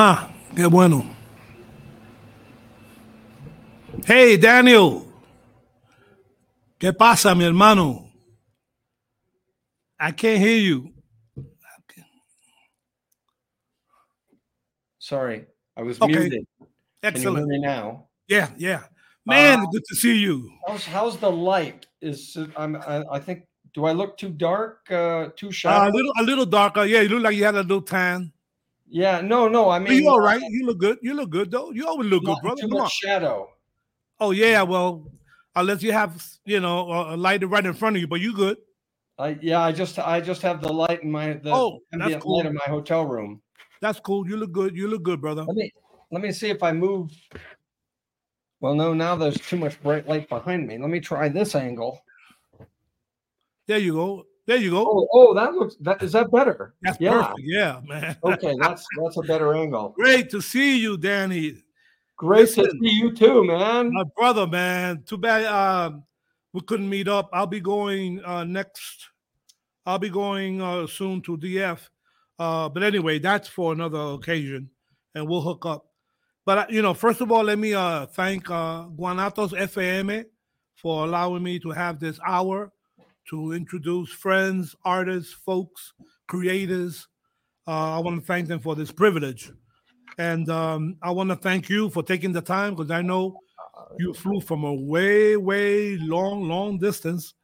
[0.00, 1.04] Ajá, qué bueno.
[4.06, 5.02] Hey, Daniel.
[6.78, 8.10] ¿Qué pasa, mi hermano?
[10.00, 10.90] I can't hear you.
[14.98, 15.44] Sorry,
[15.76, 16.14] I was okay.
[16.14, 16.46] muted.
[17.02, 17.12] Excellent.
[17.12, 18.08] Can you hear me now?
[18.26, 18.84] Yeah, yeah.
[19.26, 20.50] Man, uh, good to see you.
[20.66, 21.86] How's, how's the light?
[22.00, 23.42] Is I'm I, I think
[23.74, 24.90] do I look too dark?
[24.90, 25.76] Uh, too sharp?
[25.76, 26.86] Uh, a little a little darker.
[26.86, 28.32] Yeah, you look like you had a little tan.
[28.90, 29.70] Yeah, no, no.
[29.70, 30.42] I mean, you all right?
[30.42, 30.98] You look good.
[31.00, 31.70] You look good though.
[31.70, 32.62] You always look good, brother.
[32.62, 32.90] Too Come much on.
[32.90, 33.50] shadow.
[34.18, 35.06] Oh yeah, well,
[35.54, 38.56] unless you have you know a light right in front of you, but you good.
[39.16, 42.38] I yeah, I just I just have the light in my the oh, that's cool.
[42.38, 43.40] light in my hotel room.
[43.80, 44.28] That's cool.
[44.28, 44.76] You look good.
[44.76, 45.44] You look good, brother.
[45.44, 45.72] Let me
[46.10, 47.12] let me see if I move.
[48.60, 50.78] Well, no, now there's too much bright light behind me.
[50.78, 52.02] Let me try this angle.
[53.68, 54.26] There you go.
[54.46, 54.84] There you go.
[54.86, 56.74] Oh, oh, that looks that is that better?
[56.82, 57.22] That's yeah.
[57.22, 57.40] perfect.
[57.44, 58.16] Yeah, man.
[58.24, 59.90] okay, that's that's a better angle.
[59.96, 61.62] Great to see you, Danny.
[62.16, 63.92] Great Listen, to see you too, man.
[63.92, 65.02] My brother, man.
[65.06, 65.92] Too bad uh,
[66.52, 67.30] we couldn't meet up.
[67.32, 69.08] I'll be going uh, next.
[69.86, 71.80] I'll be going uh, soon to DF.
[72.38, 74.70] Uh, but anyway, that's for another occasion,
[75.14, 75.86] and we'll hook up.
[76.46, 80.24] But uh, you know, first of all, let me uh, thank uh, Guanatos FM
[80.74, 82.72] for allowing me to have this hour
[83.28, 85.92] to introduce friends, artists, folks,
[86.26, 87.06] creators.
[87.66, 89.52] Uh, I want to thank them for this privilege.
[90.18, 93.38] And um, I want to thank you for taking the time because I know
[93.98, 97.34] you flew from a way, way long, long distance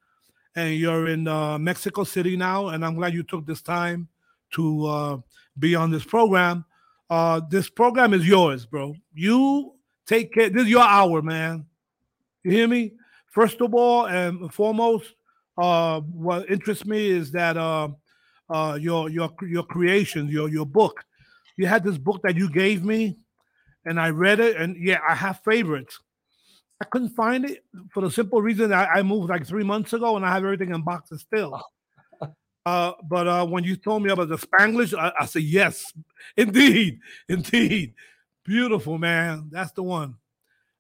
[0.55, 2.69] and you're in uh, Mexico City now.
[2.69, 4.09] And I'm glad you took this time
[4.53, 5.17] to uh,
[5.59, 6.65] be on this program.
[7.09, 8.95] Uh, this program is yours, bro.
[9.15, 9.75] You
[10.07, 10.49] take care.
[10.49, 11.67] This is your hour, man.
[12.43, 12.93] You hear me?
[13.27, 15.15] First of all and foremost,
[15.59, 17.89] uh, what interests me is that uh,
[18.49, 21.05] uh, your your your creations, your your book.
[21.57, 23.19] You had this book that you gave me,
[23.87, 25.99] and I read it, and yeah, I have favorites.
[26.81, 30.17] I couldn't find it for the simple reason I, I moved like three months ago,
[30.17, 31.61] and I have everything in boxes still.
[32.67, 35.93] Uh, but uh, when you told me about the Spanglish, I, I said yes,
[36.37, 37.95] indeed, indeed,
[38.45, 39.49] beautiful man.
[39.53, 40.17] That's the one.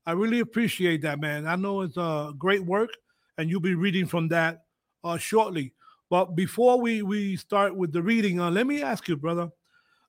[0.05, 1.47] I really appreciate that, man.
[1.47, 2.91] I know it's a uh, great work,
[3.39, 4.66] and you'll be reading from that
[5.07, 5.73] uh, shortly.
[6.11, 9.51] But before we we start with the reading, uh, let me ask you, brother.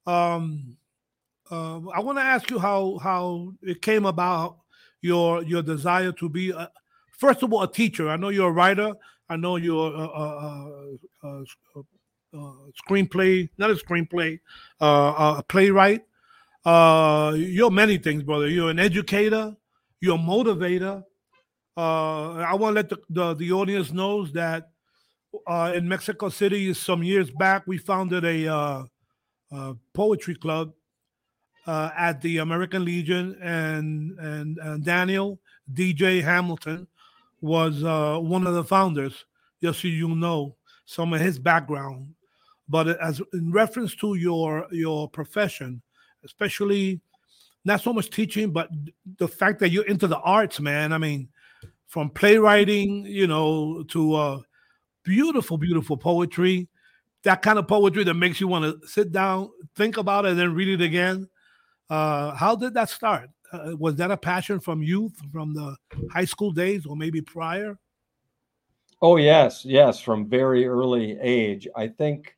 [0.06, 0.78] Um,
[1.50, 4.58] uh, I want to ask you how how it came about
[5.02, 6.70] your your desire to be a,
[7.18, 8.10] first of all a teacher.
[8.10, 8.94] I know you're a writer.
[9.30, 11.44] I know you're a, a, a,
[12.88, 14.40] screenplay, not a screenplay,
[14.80, 16.06] uh, a playwright.
[16.64, 18.48] Uh, you're many things, brother.
[18.48, 19.54] You're an educator.
[20.00, 21.04] You're a motivator.
[21.76, 24.70] Uh, I want to let the, the, the audience knows that
[25.46, 27.66] uh, in Mexico City some years back.
[27.68, 28.84] We founded a, uh,
[29.52, 30.74] a poetry club
[31.66, 35.40] uh, at the American Legion, and and, and Daniel
[35.74, 36.88] DJ Hamilton
[37.42, 39.26] was uh, one of the founders.
[39.62, 42.14] Just so you know some of his background,
[42.70, 45.82] but as in reference to your your profession,
[46.24, 47.02] especially
[47.66, 48.70] not so much teaching, but
[49.18, 50.94] the fact that you're into the arts, man.
[50.94, 51.28] I mean,
[51.88, 54.40] from playwriting, you know, to uh,
[55.08, 56.68] beautiful, beautiful poetry,
[57.24, 60.40] that kind of poetry that makes you want to sit down, think about it, and
[60.40, 61.28] then read it again.
[61.90, 63.30] Uh, how did that start?
[63.54, 65.76] Uh, was that a passion from youth, from the
[66.12, 67.80] high school days, or maybe prior?
[69.02, 71.68] Oh yes, yes, from very early age.
[71.76, 72.36] I think,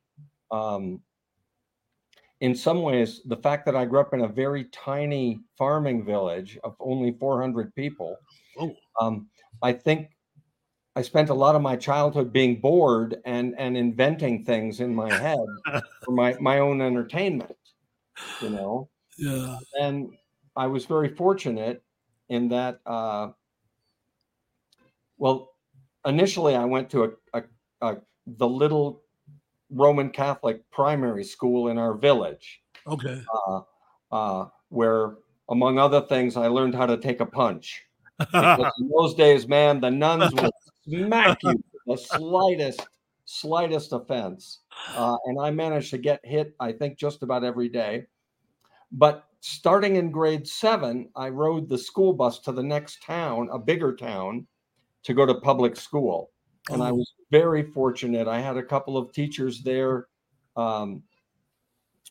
[0.52, 1.00] um,
[2.40, 6.58] in some ways, the fact that I grew up in a very tiny farming village
[6.62, 8.16] of only 400 people,
[8.58, 8.74] Oh.
[9.00, 9.28] um,
[9.62, 10.10] I think
[10.96, 15.10] I spent a lot of my childhood being bored and and inventing things in my
[15.26, 15.38] head
[16.04, 17.56] for my my own entertainment.
[18.40, 19.58] You know, Yeah.
[19.80, 20.16] and
[20.56, 21.82] I was very fortunate
[22.28, 22.80] in that.
[22.86, 23.32] Uh,
[25.18, 25.52] well,
[26.06, 27.42] initially I went to a, a,
[27.82, 27.96] a
[28.26, 29.02] the little
[29.70, 33.22] Roman Catholic primary school in our village, Okay.
[33.48, 33.60] uh,
[34.12, 35.16] uh, where,
[35.48, 37.84] among other things, I learned how to take a punch.
[38.34, 40.50] In those days, man, the nuns would
[40.86, 42.86] smack you the slightest,
[43.24, 44.60] slightest offense.
[44.96, 48.06] Uh, and I managed to get hit, I think, just about every day.
[48.92, 53.58] But starting in grade seven, I rode the school bus to the next town, a
[53.58, 54.46] bigger town,
[55.04, 56.30] to go to public school.
[56.70, 56.94] And I Oh.
[56.94, 58.28] was very fortunate.
[58.28, 60.08] I had a couple of teachers there
[60.56, 61.02] um,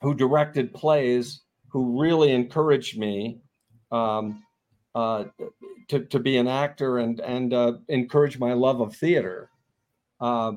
[0.01, 3.41] who directed plays who really encouraged me
[3.91, 4.43] um,
[4.99, 5.23] uh,
[5.87, 9.49] to, to be an actor and, and uh, encourage my love of theater.
[10.19, 10.51] Uh,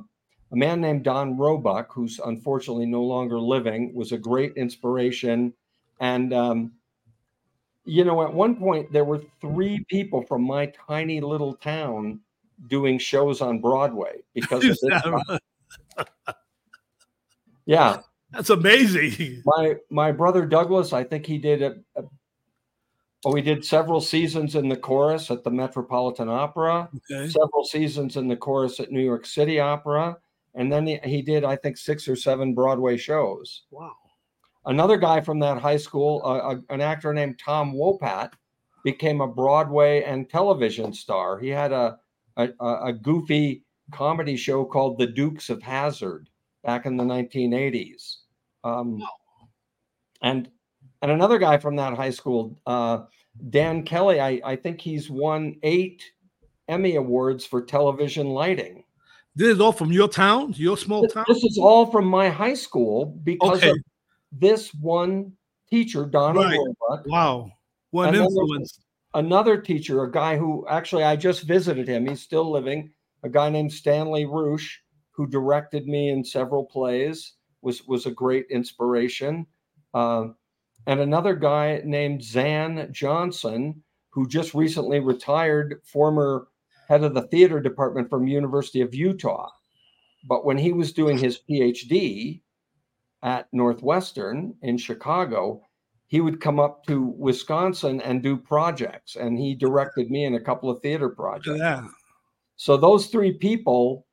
[0.50, 5.54] a man named Don Roebuck, who's unfortunately no longer living, was a great inspiration.
[6.00, 6.72] And, um,
[7.84, 12.20] you know, at one point, there were three people from my tiny little town
[12.66, 15.02] doing shows on Broadway because of Is this.
[15.02, 15.38] that guy.
[15.98, 16.36] right?
[17.64, 18.00] Yeah.
[18.32, 19.42] That's amazing.
[19.44, 22.04] My my brother Douglas, I think he did a, a
[23.24, 27.28] oh, he did several seasons in the chorus at the Metropolitan Opera, Okay.
[27.28, 30.16] several seasons in the chorus at New York City Opera,
[30.54, 33.62] and then he, he did, I think, six or seven Broadway shows.
[33.70, 33.92] Wow.
[34.66, 38.32] Another guy from that high school, uh, a- an actor named Tom Wopat,
[38.84, 41.38] became a Broadway and television star.
[41.38, 41.98] He had a,
[42.36, 46.28] a, a a goofy comedy show called The Dukes of Hazzard
[46.64, 48.16] back in the 1980s.
[48.64, 49.00] Um,
[50.22, 50.48] and
[51.02, 53.02] and another guy from that high school, uh,
[53.50, 56.02] Dan Kelly, I, I think he's won eight
[56.68, 58.84] Emmy awards for television lighting.
[59.34, 61.24] This is all from your town, your small This, town.
[61.28, 63.70] this is all from my high school because Okay.
[63.70, 63.76] of
[64.30, 65.32] this one
[65.68, 67.04] teacher, Donald Right.
[67.06, 67.50] Wow.
[67.90, 68.78] What And an influence.
[69.14, 72.06] Another teacher, a guy who actually I just visited him.
[72.06, 72.92] He's still living.
[73.24, 74.78] A guy named Stanley Roosh,
[75.10, 79.46] who directed me in several plays, was was a great inspiration.
[79.94, 80.28] Uh,
[80.86, 86.48] and another guy named Xan Johnson, who just recently retired, former
[86.88, 89.50] head of the theater department from University of Utah.
[90.28, 92.40] But when he was doing his PhD
[93.22, 95.62] at Northwestern in Chicago,
[96.08, 100.40] he would come up to Wisconsin and do projects, and he directed me in a
[100.40, 101.58] couple of theater projects.
[101.58, 101.84] that.
[102.56, 104.06] So those three people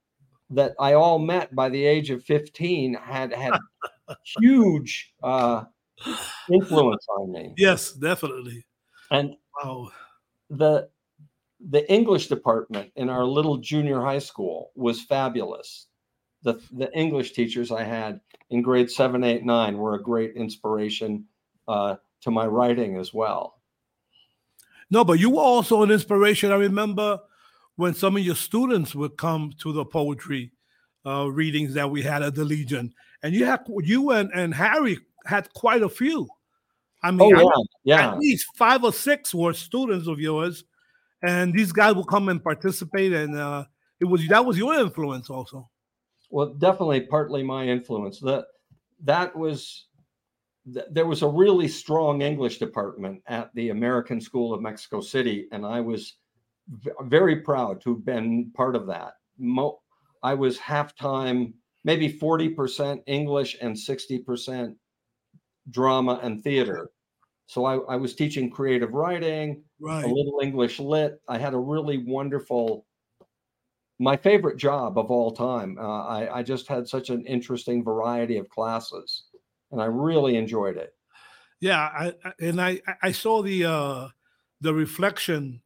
[0.52, 3.54] that I all met by the age of 15 had had
[4.40, 5.66] huge uh,
[6.52, 7.54] influence on me.
[7.58, 8.66] Yes, definitely.
[9.12, 9.90] And Wow.
[10.50, 10.90] the
[11.60, 15.88] the English department in our little junior high school was fabulous.
[16.44, 21.26] The the English teachers I had in grade seven, eight, nine were a great inspiration
[21.68, 23.60] uh, to my writing as well.
[24.90, 26.52] No, but you were also an inspiration.
[26.52, 27.20] I remember
[27.76, 30.52] when some of your students would come to the poetry
[31.06, 34.98] uh, readings that we had at the Legion, and you had you and, and Harry
[35.30, 36.28] had quite a few.
[37.02, 37.46] I Oh mean, I- yeah,
[37.84, 38.12] yeah.
[38.14, 40.66] at least five or six were students of yours,
[41.24, 43.64] and these guys would come and participate, and uh,
[44.02, 45.70] it was that was your influence also.
[46.30, 48.20] Well, definitely partly my influence.
[48.20, 48.46] That
[49.06, 49.88] that was
[50.74, 55.48] th- there was a really strong English department at the American School of Mexico City,
[55.54, 56.16] and I was
[56.68, 59.14] v- very proud to have been part of that.
[59.38, 59.80] Mo-
[60.22, 61.54] I was half time,
[61.86, 64.76] maybe forty percent English and sixty percent
[65.72, 66.90] drama and theater.
[67.48, 69.64] So I, I was teaching creative writing,
[70.06, 71.20] a little English lit.
[71.28, 72.86] I had a really wonderful,
[73.98, 75.78] my favorite job of all time.
[75.80, 79.24] Uh, I, I just had such an interesting variety of classes,
[79.72, 80.94] and I really enjoyed it.
[81.60, 84.08] Yeah, I, and I I- I saw the uh
[84.62, 85.62] the reflection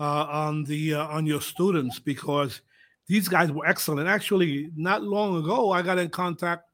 [0.00, 2.60] uh on the uh, on your students because
[3.06, 4.08] these guys were excellent.
[4.08, 6.64] Actually, not long ago I got in contact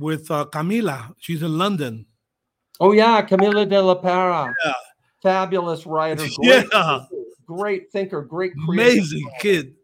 [0.00, 1.14] with uh, Camila.
[1.18, 2.06] She's in London.
[2.80, 4.72] Oh yeah, Camila de la Parra, Yeah.
[5.22, 7.04] fabulous writer, great, Yeah.
[7.46, 9.74] great thinker, great Amazing kid.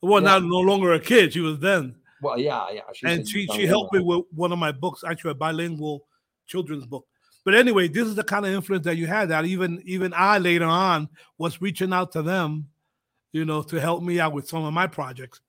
[0.00, 0.30] Well, Yeah.
[0.38, 1.32] not no longer a kid.
[1.34, 1.96] She was then.
[2.22, 2.80] Well, yeah, yeah.
[3.04, 6.06] and she she helped me with one of my books, actually a bilingual
[6.46, 7.06] children's book.
[7.44, 9.28] But anyway, this is the kind of influence that you had.
[9.28, 12.68] That even even I later on was reaching out to them,
[13.32, 15.40] you know, to help me out with some of my projects.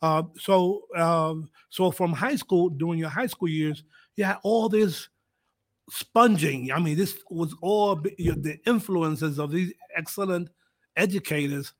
[0.00, 3.82] Uh, so um, so from high school, during your high school years,
[4.16, 5.08] you had all this
[5.90, 6.70] sponging.
[6.72, 10.50] I mean, this was all the influences of these excellent
[10.96, 11.72] educators,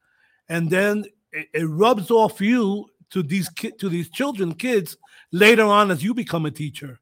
[0.48, 4.96] and then it, it rubs off you to these ki- to these children, kids
[5.32, 6.98] later on as you become a teacher.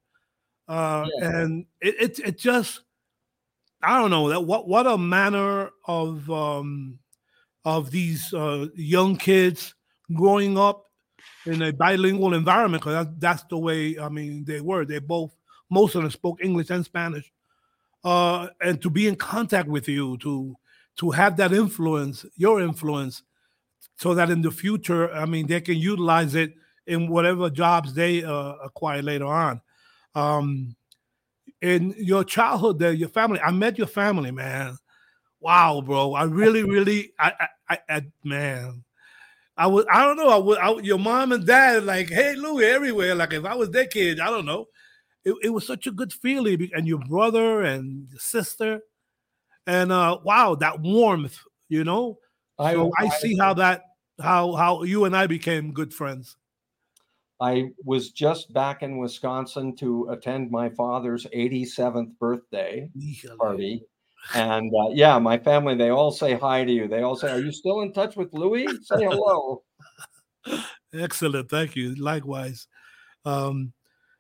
[0.69, 1.41] Uh, Yeah.
[1.41, 2.83] And it, it it just
[3.83, 6.99] I don't know that what what a manner of um,
[7.65, 9.75] of these uh, young kids
[10.15, 10.86] growing up
[11.47, 14.85] in a bilingual environment because that's, that's the way I mean they were.
[14.85, 15.35] They both
[15.71, 17.33] most of them spoke English and Spanish,
[18.05, 20.57] uh, and to be in contact with you to
[20.97, 23.23] to have that influence, your influence,
[23.97, 26.55] so that in the future, I mean, they can utilize it
[26.87, 29.61] in whatever jobs they uh, acquire later on.
[30.15, 30.77] Um,
[31.61, 33.41] in your childhood, there, your family.
[33.41, 34.79] I met your family, man.
[35.41, 36.15] Wow, bro.
[36.15, 38.85] I really, really, I, I, I, I man.
[39.57, 40.29] I would, I don't know.
[40.29, 43.15] I would, I, your mom and dad, like, hey, Louie, everywhere.
[43.15, 44.67] Like, if I was their kid, I don't know.
[45.25, 48.81] It, it was such a good feeling, and your brother and your sister,
[49.67, 52.19] and uh, wow, that warmth, you know.
[52.61, 53.83] so I, see how that,
[54.21, 56.37] how how you and I became good friends.
[57.41, 62.89] I was just back in Wisconsin to attend my father's 87th birthday
[63.39, 63.83] party.
[64.35, 66.89] And uh, yeah, my family, they all say hi to you.
[66.89, 68.67] They all say, Are you still in touch with Louis?
[68.83, 69.63] Say hello.
[70.93, 71.95] Excellent, thank you.
[71.97, 72.67] Likewise,
[73.25, 73.73] um,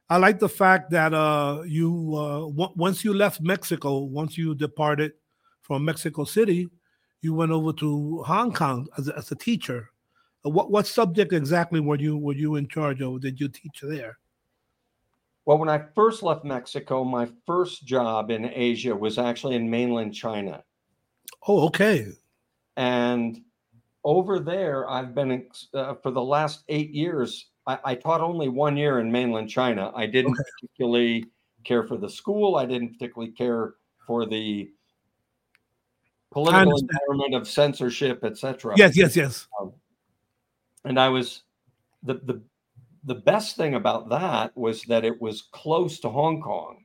[0.08, 4.54] I like the fact that uh, you uh, w- once you left Mexico, once you
[4.54, 5.12] departed
[5.62, 6.68] from Mexico City,
[7.22, 9.90] you went over to Hong Kong as a, as a teacher.
[10.44, 13.20] Uh, What what subject exactly were you were you in charge of?
[13.20, 14.18] Did you teach there?
[15.46, 20.12] Well, when I first left Mexico, my first job in Asia was actually in mainland
[20.12, 20.64] China.
[21.46, 22.08] Oh, okay.
[22.76, 23.40] And
[24.02, 27.50] over there, I've been uh, for the last eight years.
[27.66, 29.92] I, I taught only one year in mainland China.
[29.94, 30.42] I didn't Okay.
[30.60, 31.24] particularly
[31.62, 32.56] care for the school.
[32.56, 33.74] I didn't particularly care
[34.04, 34.70] for the
[36.32, 38.74] political environment of censorship, etc.
[38.76, 39.46] Yes, yes, yes.
[40.84, 41.42] And I was
[42.02, 42.42] the the
[43.06, 46.84] the best thing about that was that it was close to Hong Kong.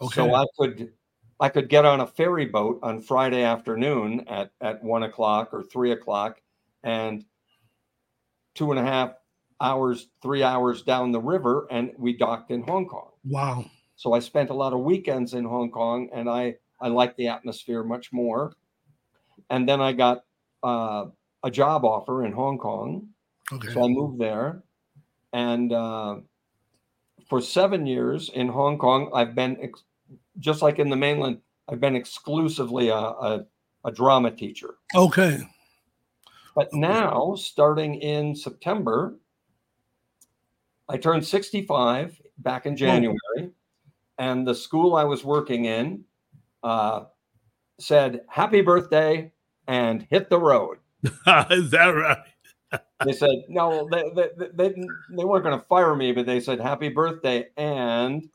[0.00, 0.14] Okay.
[0.14, 0.92] So I could
[1.40, 5.62] I could get on a ferry boat on Friday afternoon at at one o'clock or
[5.62, 6.40] three o'clock,
[6.82, 7.24] and
[8.54, 9.12] two and a half
[9.60, 13.10] hours, three hours down the river, and we docked in Hong Kong.
[13.24, 13.64] wow.
[13.96, 17.28] So I spent a lot of weekends in Hong Kong, and I I liked the
[17.28, 18.52] atmosphere much more.
[19.50, 20.24] And then I got
[20.62, 21.06] uh,
[21.42, 23.08] a job offer in Hong Kong,
[23.52, 23.72] Okay.
[23.72, 24.64] so I moved there,
[25.34, 26.16] and uh,
[27.28, 29.82] for seven years in Hong Kong, I've been ex-
[30.38, 31.40] just like in the mainland.
[31.68, 33.46] I've been exclusively a, a,
[33.84, 34.76] a drama teacher.
[34.94, 35.40] Okay.
[36.54, 39.16] But now, starting in September,
[40.88, 43.50] I turned 65 back in January,
[44.18, 46.04] and the school I was working in
[46.62, 47.06] uh,
[47.80, 49.32] said, Happy birthday
[49.66, 50.78] and hit the road.
[51.50, 52.18] Is that right?
[53.04, 54.68] They said, No, they, they, they,
[55.10, 58.28] they, weren't going to fire me, but they said, Happy birthday, and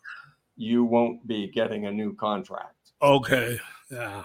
[0.56, 2.92] you won't be getting a new contract.
[3.02, 3.60] Okay.
[3.90, 4.24] Yeah.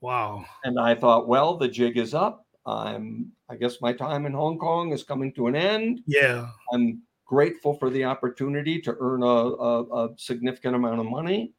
[0.00, 0.44] Wow.
[0.64, 2.46] And I thought, Well, the jig is up.
[2.66, 6.02] I'm, I guess my time in Hong Kong is coming to an end.
[6.06, 6.48] Yeah.
[6.72, 11.52] I'm grateful for the opportunity to earn a, a, a significant amount of money,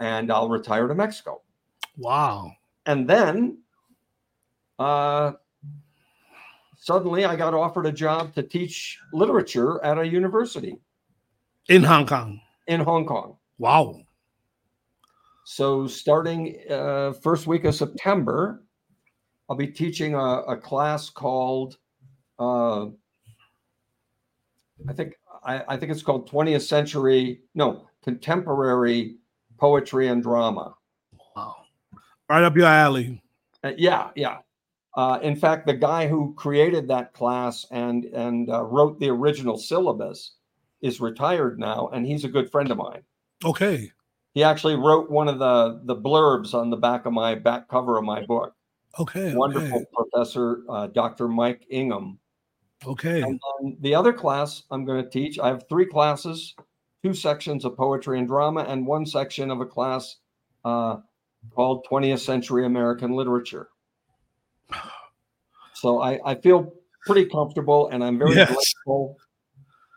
[0.00, 1.42] and I'll retire to Mexico.
[1.96, 2.52] Wow.
[2.86, 3.58] And then,
[4.78, 5.32] uh,
[6.78, 10.78] suddenly, I got offered a job to teach literature at a university
[11.68, 12.40] In Hong Kong.
[12.66, 13.36] in Hong Kong.
[13.58, 14.00] Wow.
[15.44, 18.62] So, starting uh, first week of September,
[19.48, 21.78] I'll be teaching a, a class called,
[22.38, 22.86] uh,
[24.86, 29.16] I think, I, I think it's called 20th century, no, contemporary
[29.58, 30.74] poetry and drama.
[31.34, 31.56] Wow.
[32.28, 33.22] Right up your alley.
[33.64, 34.38] Uh, yeah, yeah.
[34.98, 39.56] Uh, in fact, the guy who created that class and and uh, wrote the original
[39.56, 40.32] syllabus
[40.82, 43.02] is retired now, and he's a good friend of mine.
[43.44, 43.92] Okay.
[44.34, 47.96] He actually wrote one of the the blurbs on the back of my back cover
[47.96, 48.56] of my book.
[48.98, 49.36] Okay.
[49.36, 49.86] Wonderful Okay.
[49.94, 51.28] professor, uh, Dr.
[51.28, 52.18] Mike Ingham.
[52.84, 53.22] Okay.
[53.22, 53.40] And
[53.78, 56.56] the other class I'm going to teach, I have three classes,
[57.04, 60.16] two sections of poetry and drama, and one section of a class
[60.64, 60.96] uh,
[61.54, 63.68] called 20th Century American Literature.
[65.74, 66.72] So I, I feel
[67.06, 68.48] pretty comfortable and I'm very Yes.
[68.48, 69.16] grateful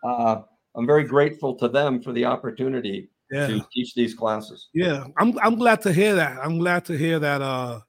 [0.03, 0.41] uh,
[0.75, 3.47] I'm very grateful to them for the opportunity Yeah.
[3.47, 4.69] to teach these classes.
[4.73, 6.39] Yeah, I'm I'm glad to hear that.
[6.39, 7.81] I'm glad to hear that uh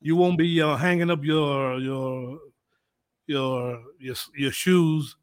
[0.00, 2.38] you won't be uh, hanging up your your
[3.26, 5.16] your your your shoes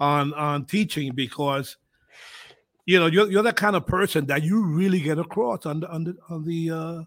[0.00, 1.76] on on teaching because
[2.84, 5.88] you know you're you're the kind of person that you really get across on the
[5.90, 7.02] on the on the uh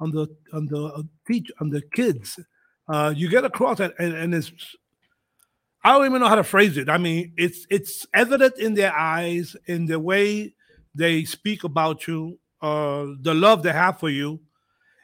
[0.00, 2.38] on the on the uh, teach on the kids.
[2.88, 4.52] Uh you get across it and, and it's
[5.84, 6.88] I don't even know how to phrase it.
[6.88, 10.54] I mean, it's it's evident in their eyes, in the way
[10.94, 14.40] they speak about you, uh, the love they have for you,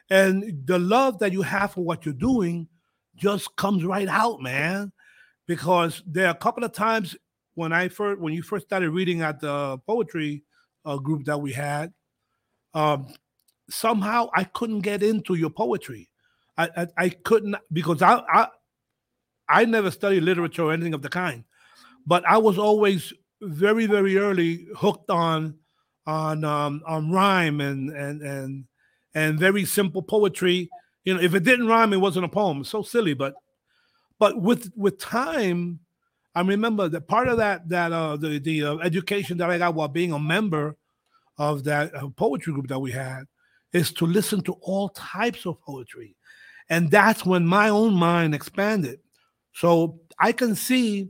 [0.09, 2.67] and the love that you have for what you're doing
[3.15, 4.91] just comes right out, man.
[5.47, 7.17] Because there are a couple of times
[7.55, 10.43] when I first when you first started reading at the poetry
[10.85, 11.91] uh, group that we had,
[12.73, 13.07] um,
[13.69, 16.09] somehow I couldn't get into your poetry.
[16.59, 18.47] I I, I couldn't because I, I
[19.47, 21.43] I never studied literature or anything of the kind,
[22.05, 25.55] but I was always very very early hooked on
[26.05, 28.65] on um, on rhyme and and and
[29.15, 30.69] and very simple poetry.
[31.05, 32.63] You know, if it didn't rhyme, it wasn't a poem.
[32.63, 33.33] so silly, but
[34.19, 35.79] but with with time,
[36.35, 39.75] I remember that part of that that uh, the the uh, education that I got
[39.75, 40.75] while being a member
[41.37, 43.23] of that uh, poetry group that we had
[43.71, 46.15] is to listen to all types of poetry,
[46.69, 48.99] and that's when my own mind expanded.
[49.53, 51.09] So I can see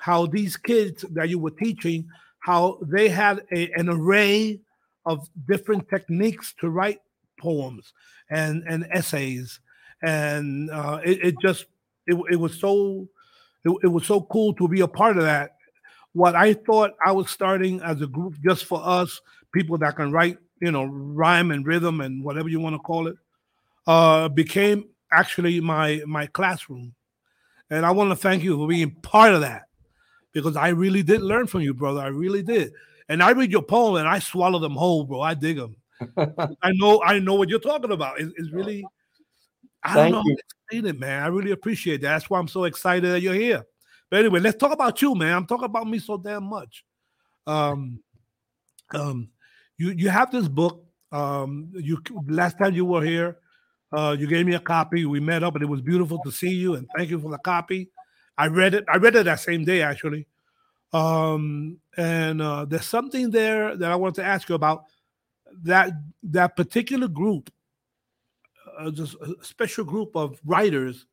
[0.00, 2.08] how these kids that you were teaching
[2.40, 4.60] how they had a, an array
[5.06, 7.00] of different techniques to write
[7.38, 7.92] poems
[8.30, 9.60] and and essays
[10.02, 11.66] and uh, it, it just
[12.06, 13.08] it, it was so
[13.64, 15.52] it, it was so cool to be a part of that
[16.12, 19.20] what i thought i was starting as a group just for us
[19.52, 23.06] people that can write you know rhyme and rhythm and whatever you want to call
[23.06, 23.16] it
[23.86, 26.94] uh became actually my my classroom
[27.70, 29.62] and i want to thank you for being part of that
[30.32, 32.00] because I really did learn from you, brother.
[32.00, 32.72] I really did.
[33.08, 35.20] And I read your poem and I swallow them whole, bro.
[35.20, 35.76] I dig them.
[36.62, 38.20] I know, I know what you're talking about.
[38.20, 38.84] It's, it's really,
[39.82, 40.30] I Thank don't know you.
[40.30, 40.42] how to
[40.78, 41.22] explain it, man.
[41.22, 42.08] I really appreciate that.
[42.08, 43.64] That's why I'm so excited that you're here.
[44.10, 45.36] But anyway, let's talk about you, man.
[45.36, 46.84] I'm talking about me so damn much.
[47.46, 48.00] Um,
[48.92, 49.28] um,
[49.78, 50.84] you you have this book.
[51.12, 53.38] Um, you last time you were here,
[53.92, 55.04] uh, you gave me a copy.
[55.04, 56.74] We met up, and it was beautiful to see you.
[56.74, 57.90] And thank you for the copy.
[58.38, 58.84] I read it.
[58.88, 60.26] I read it that same day, actually.
[60.92, 64.84] Um, and uh, there's something there that I wanted to ask you about
[65.62, 65.92] that
[66.24, 67.50] that particular group,
[68.78, 71.06] uh, just a special group of writers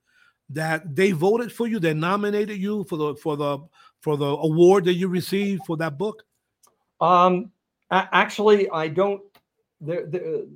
[0.49, 3.59] that they voted for you, they nominated you for the for the
[4.01, 6.23] for the award that you received for that book.
[7.01, 7.51] Um,
[7.91, 9.21] actually, I don't.
[9.81, 10.49] The, the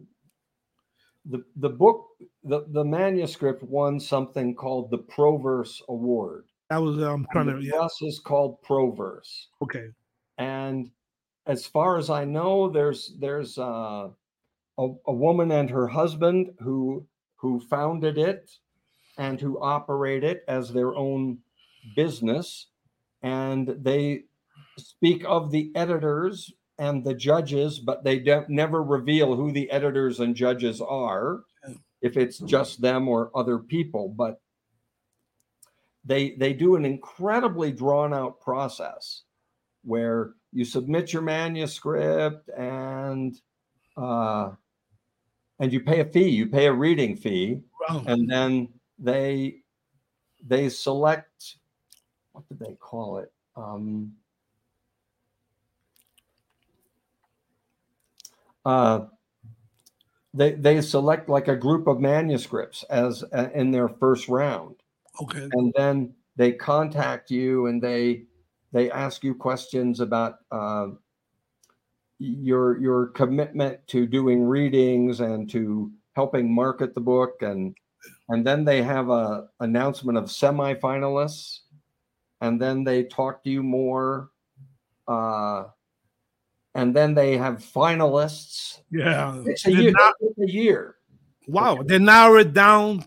[1.26, 2.08] the the book
[2.44, 6.46] the the manuscript won something called the Proverse Award.
[6.70, 9.88] That was I'm trying And to yeah, is called Proverse, okay.
[10.38, 10.90] and
[11.46, 14.10] as far as I know, there's there's uh,
[14.78, 17.06] a a woman and her husband who
[17.36, 18.52] who founded it
[19.18, 21.40] and who operate it as their own
[21.96, 22.68] business,
[23.22, 24.24] and they
[24.78, 30.20] speak of the editors and the judges, but they don't, never reveal who the editors
[30.20, 31.42] and judges are,
[32.02, 34.10] if it's just them or other people.
[34.10, 34.42] But
[36.04, 39.22] they they do an incredibly drawn out process
[39.84, 43.40] where you submit your manuscript and
[43.96, 44.50] uh,
[45.60, 46.30] and you pay a fee.
[46.30, 48.04] You pay a reading fee, Wow.
[48.08, 49.58] and then they
[50.48, 51.58] they select
[52.32, 54.12] what did they call it um
[58.66, 59.02] uh
[60.34, 64.76] they they select like a group of manuscripts as uh, in their first round.
[65.22, 65.50] Okay.
[65.52, 68.24] and then they contact you and they
[68.72, 70.88] they ask you questions about uh,
[72.20, 77.42] your your commitment to doing readings and to helping market the book.
[77.42, 77.76] And
[78.30, 81.60] and then they have a announcement of semifinalists.
[82.40, 84.32] And then they talk to you more
[85.08, 85.66] uh,
[86.76, 89.42] and then they have finalists Yeah.
[89.46, 90.96] it's a year na- it's a year
[91.48, 91.82] wow.
[91.84, 93.04] They narrow it down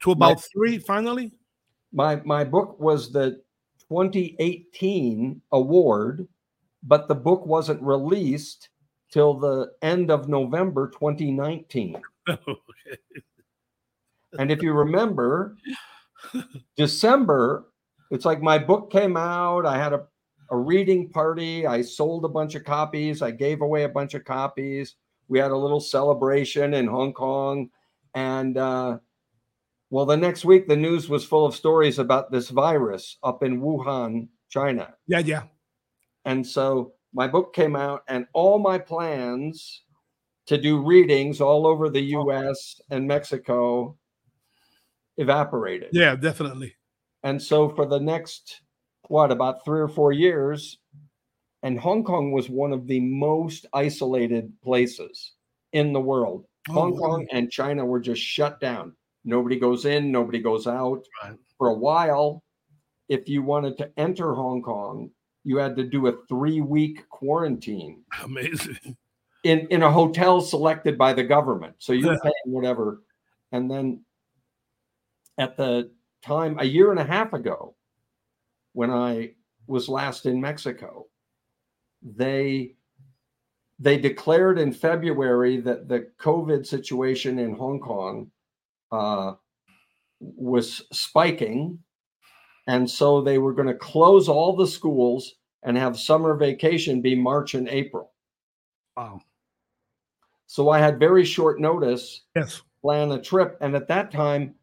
[0.00, 1.32] to about three finally.
[1.92, 3.40] my my book was the
[3.88, 6.28] 2018 award
[6.82, 8.68] but the book wasn't released
[9.10, 11.96] till the end of november 2019
[14.38, 15.56] and if you remember
[16.76, 17.64] december
[18.10, 20.04] it's like my book came out i had a,
[20.50, 24.24] a reading party i sold a bunch of copies i gave away a bunch of
[24.24, 24.96] copies
[25.28, 27.68] we had a little celebration in hong kong
[28.14, 28.98] and uh,
[29.90, 33.60] well the next week the news was full of stories about this virus up in
[33.60, 35.42] wuhan china Yeah, yeah.
[36.24, 39.82] And so my book came out, and all my plans
[40.46, 43.96] to do readings all over the US and Mexico
[45.16, 45.90] evaporated.
[45.92, 46.74] Yeah, definitely.
[47.22, 48.60] And so for the next,
[49.08, 50.78] what, about three or four years,
[51.62, 55.32] and Hong Kong was one of the most isolated places
[55.72, 56.44] in the world.
[56.68, 56.98] Oh, Hong wow.
[57.00, 58.94] Kong and China were just shut down.
[59.24, 61.04] Nobody goes in, nobody goes out.
[61.22, 61.36] Right.
[61.58, 62.42] For a while,
[63.08, 65.10] if you wanted to enter Hong Kong,
[65.44, 68.96] you had to do a three week quarantine Amazing.
[69.44, 71.74] in, in a hotel selected by the government.
[71.78, 72.18] So you're Yeah.
[72.22, 73.02] paying whatever.
[73.52, 74.04] And then
[75.38, 75.90] at the
[76.22, 77.74] time, a year and a half ago,
[78.78, 79.32] when I
[79.66, 81.06] was last in Mexico,
[82.00, 82.76] they
[83.80, 88.30] they declared in February that the COVID situation in Hong Kong
[88.92, 89.32] uh,
[90.20, 91.76] was spiking,
[92.68, 97.16] and so they were going to close all the schools and have summer vacation be
[97.16, 98.12] March and April.
[98.96, 99.22] Wow.
[100.46, 102.62] So I had very short notice Yes.
[102.80, 104.54] plan a trip, and at that time,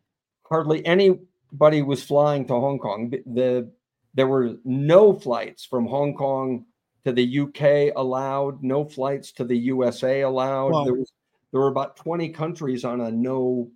[0.43, 3.09] hardly anybody was flying to Hong Kong.
[3.09, 3.71] The, the
[4.15, 6.65] there were no flights from Hong Kong
[7.03, 10.71] to the UK allowed, no flights to the USA allowed.
[10.71, 10.83] Wow.
[10.85, 11.11] There was
[11.51, 13.69] there were about 20 countries on a no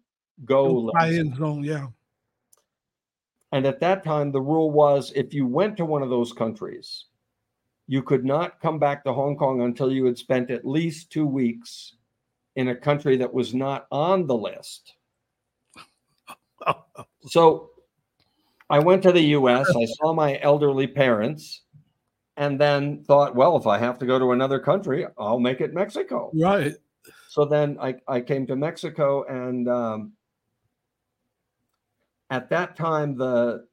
[0.44, 1.38] go list.
[1.38, 1.64] Zone.
[1.64, 1.88] Yeah.
[3.52, 7.06] And at that time, the rule was if you went to one of those countries,
[7.88, 11.26] you could not come back to Hong Kong until you had spent at least two
[11.26, 11.96] weeks
[12.56, 14.94] in a country that was not on the list.
[17.28, 17.72] So
[18.70, 21.64] I went to the US, I saw my elderly parents,
[22.38, 25.74] and then thought, well, if I have to go to another country, I'll make it
[25.74, 26.32] Mexico.
[26.34, 26.74] right.
[27.30, 30.14] So then I, I came to Mexico, and um,
[32.30, 33.68] at that time, the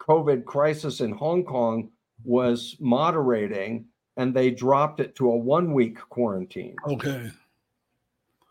[0.00, 1.90] COVID crisis in Hong Kong
[2.24, 6.76] was moderating, and they dropped it to a one week quarantine.
[6.86, 7.30] Okay.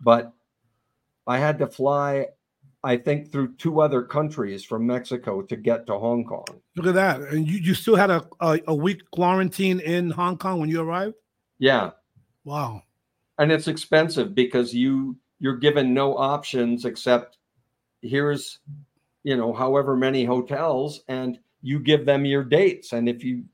[0.01, 0.33] But
[1.25, 2.27] I had to fly,
[2.83, 6.45] I think, through two other countries from Mexico to get to Hong Kong.
[6.75, 7.21] Look at that.
[7.21, 10.81] And you, you still had a, a, a week quarantine in Hong Kong when you
[10.81, 11.15] arrived?
[11.59, 11.91] Yeah.
[12.43, 12.83] Wow.
[13.37, 17.37] and it's expensive because you you're given no options except
[18.01, 18.59] here's
[19.23, 23.45] you know however many hotels and you give them your dates and if you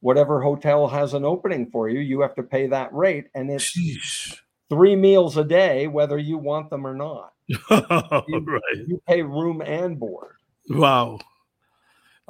[0.00, 3.74] whatever hotel has an opening for you you have to pay that rate and it's
[3.76, 4.36] Sheesh.
[4.68, 7.32] three meals a day whether you want them or not
[7.70, 8.60] right.
[8.86, 10.36] you pay room and board
[10.68, 11.18] Wow.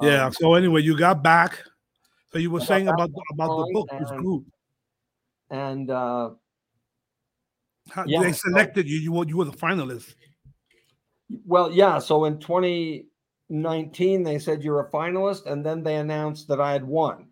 [0.01, 0.25] Yeah.
[0.25, 1.59] Um, so anyway, you got back.
[2.31, 4.45] So you were saying about about the book, this and- group.
[5.51, 6.31] and uh
[7.89, 8.97] How, yeah, they so- selected you.
[8.97, 10.15] You were you were the finalist.
[11.45, 16.59] well yeah so in 2019 they said you're a finalist and then they announced that
[16.59, 17.27] i had won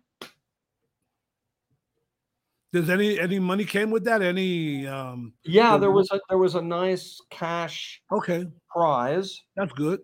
[2.72, 4.22] Does any any money came with that?
[4.22, 9.42] Any um Yeah, there was a there was a nice cash okay, prize.
[9.56, 10.00] that's good.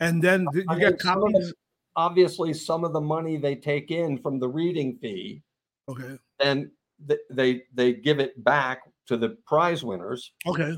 [0.00, 1.54] And then I you mean, get some of copies?
[1.96, 5.42] obviously, some of the money they take in from the reading fee,
[5.88, 6.16] Okay.
[6.40, 6.70] and
[7.08, 10.32] th- they they give it back to the prize winners.
[10.46, 10.76] Okay.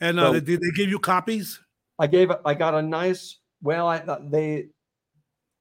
[0.00, 1.60] And uh, So- did they give you copies?
[1.98, 3.40] I gave I got a nice.
[3.62, 3.98] Well, I
[4.30, 4.68] they.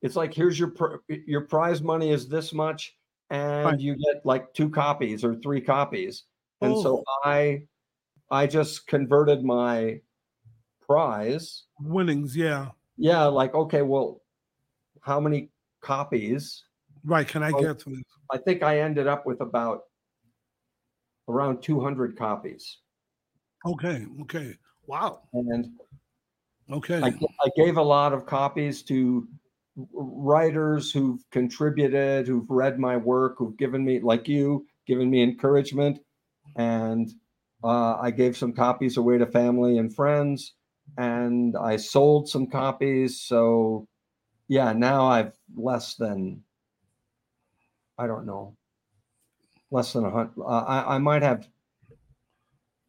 [0.03, 2.93] It's like here's your pr- your prize money is this much,
[3.29, 3.79] and Right.
[3.79, 6.23] you get like two copies or three copies.
[6.61, 6.81] And Oh.
[6.83, 7.63] so I,
[8.31, 10.01] I just converted my
[10.81, 12.69] prize Winnings, yeah.
[12.97, 14.21] yeah like okay well
[15.01, 15.49] how many
[15.81, 16.63] copies
[17.03, 17.27] Right.
[17.27, 18.03] Can I get to this?
[18.31, 19.83] i think i ended up with about
[21.27, 22.79] around 200 copies
[23.65, 24.05] Okay.
[24.21, 24.55] Okay.
[24.85, 25.21] Wow.
[25.33, 25.71] and
[26.71, 27.01] Okay.
[27.01, 29.27] I, I gave a lot of copies to
[29.93, 35.99] writers who've contributed who've read my work who've given me like you given me encouragement
[36.55, 37.11] and
[37.63, 40.53] uh, i gave some copies away to family and friends
[40.97, 43.87] and i sold some copies so
[44.47, 46.41] yeah now i've less than
[47.97, 48.55] i don't know
[49.71, 51.49] less than a hundred uh, I, I might have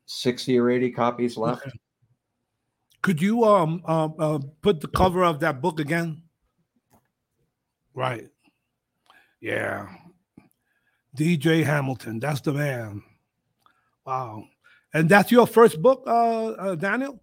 [0.06, 1.66] 60 or 80 copies left.
[3.02, 6.22] Could you um uh, uh, put the cover of that book again?
[7.96, 8.28] Right.
[9.40, 9.88] Yeah.
[11.16, 12.20] DJ Hamilton.
[12.20, 13.02] That's the man.
[14.04, 14.44] Wow.
[14.92, 17.18] And that's your first book, uh, uh Daniel?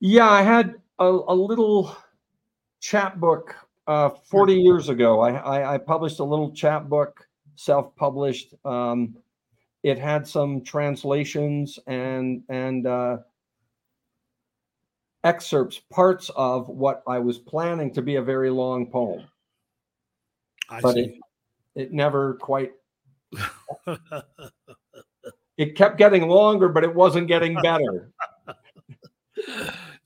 [0.00, 1.94] Yeah, I had a, a little
[2.80, 3.54] chapbook
[3.86, 5.20] uh, 40 years ago.
[5.20, 8.54] I, I, I published a little chapbook, self-published.
[8.64, 9.16] Um,
[9.82, 13.18] it had some translations and and uh,
[15.24, 19.24] excerpts, parts of what I was planning to be a very long poem.
[20.74, 21.14] I but it,
[21.74, 22.72] it never quite
[25.56, 28.10] it kept getting longer, but it wasn't getting better.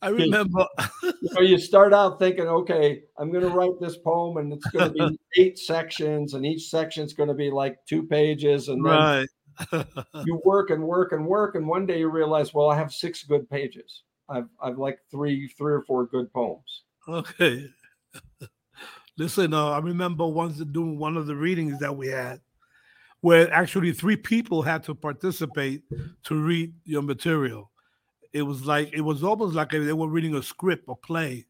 [0.01, 0.67] I remember.
[1.03, 4.67] you know, you start out thinking, okay, I'm going to write this poem, and it's
[4.67, 8.69] going to be eight sections, and each section is going to be like two pages,
[8.69, 9.87] and then right.
[10.25, 13.25] you work and work and work, and one day you realize, well, I have six
[13.25, 14.05] good pages.
[14.29, 16.85] I've I've like three three or four good poems.
[17.09, 17.69] Okay.
[19.19, 22.41] Listen, uh, I remember once doing one of the readings that we had,
[23.21, 25.83] where actually three people had to participate
[26.25, 27.71] to read your material.
[28.33, 31.47] It was like it was almost like they were reading a script or play.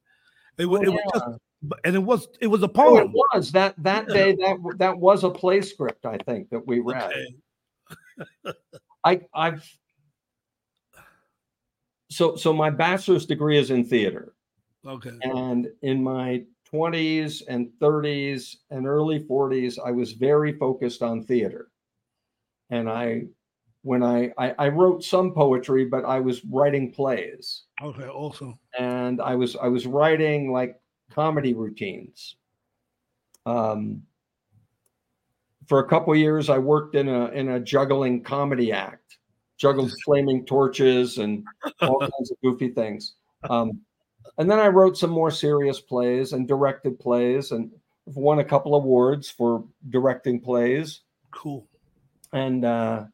[0.57, 1.68] It, wa- Oh, it was just, yeah.
[1.85, 3.09] and it was it was a Oh, poem.
[3.09, 4.14] it was that that Yeah.
[4.14, 6.07] day that that was a play script.
[6.07, 7.12] I think that we read.
[7.12, 8.54] Okay.
[9.04, 9.68] I I've
[12.11, 14.33] so so my bachelor's degree is in theater.
[14.87, 15.18] Okay.
[15.22, 21.70] And in my 20s and 30s and early 40s, I was very focused on theater.
[22.70, 23.24] And I,
[23.83, 28.07] when I, I, I wrote some poetry, but I was writing plays Okay.
[28.07, 28.59] Also.
[28.78, 32.37] and I was, I was writing like comedy routines.
[33.46, 34.02] Um,
[35.66, 39.18] for a couple years, I worked in a, in a juggling comedy act,
[39.59, 41.44] juggled flaming torches and
[41.81, 43.14] all kinds of goofy things.
[43.48, 43.81] Um,
[44.38, 47.70] and then I wrote some more serious plays and directed plays and
[48.07, 51.01] won a couple awards for directing plays.
[51.33, 51.66] Cool.
[52.33, 53.05] And uh,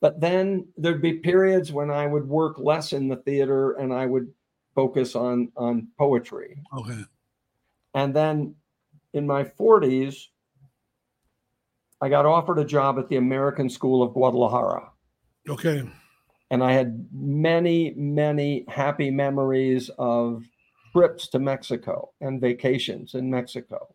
[0.00, 4.06] but then there'd be periods when I would work less in the theater and I
[4.06, 4.32] would
[4.74, 6.62] focus on on poetry.
[6.76, 7.02] Okay.
[7.94, 8.54] And then
[9.14, 10.26] in my 40s,
[12.00, 14.90] I got offered a job at the American School of Guadalajara.
[15.48, 15.82] Okay.
[16.50, 20.44] and I had many, many happy memories of
[20.92, 23.94] trips to Mexico and vacations in Mexico,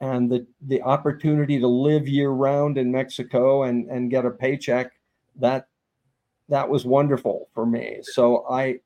[0.00, 4.92] and the the opportunity to live year round in Mexico and and get a paycheck
[5.36, 5.68] that
[6.48, 7.98] that was wonderful for me.
[8.02, 8.80] So I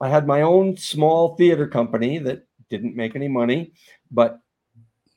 [0.00, 3.72] I had my own small theater company that didn't make any money,
[4.10, 4.40] but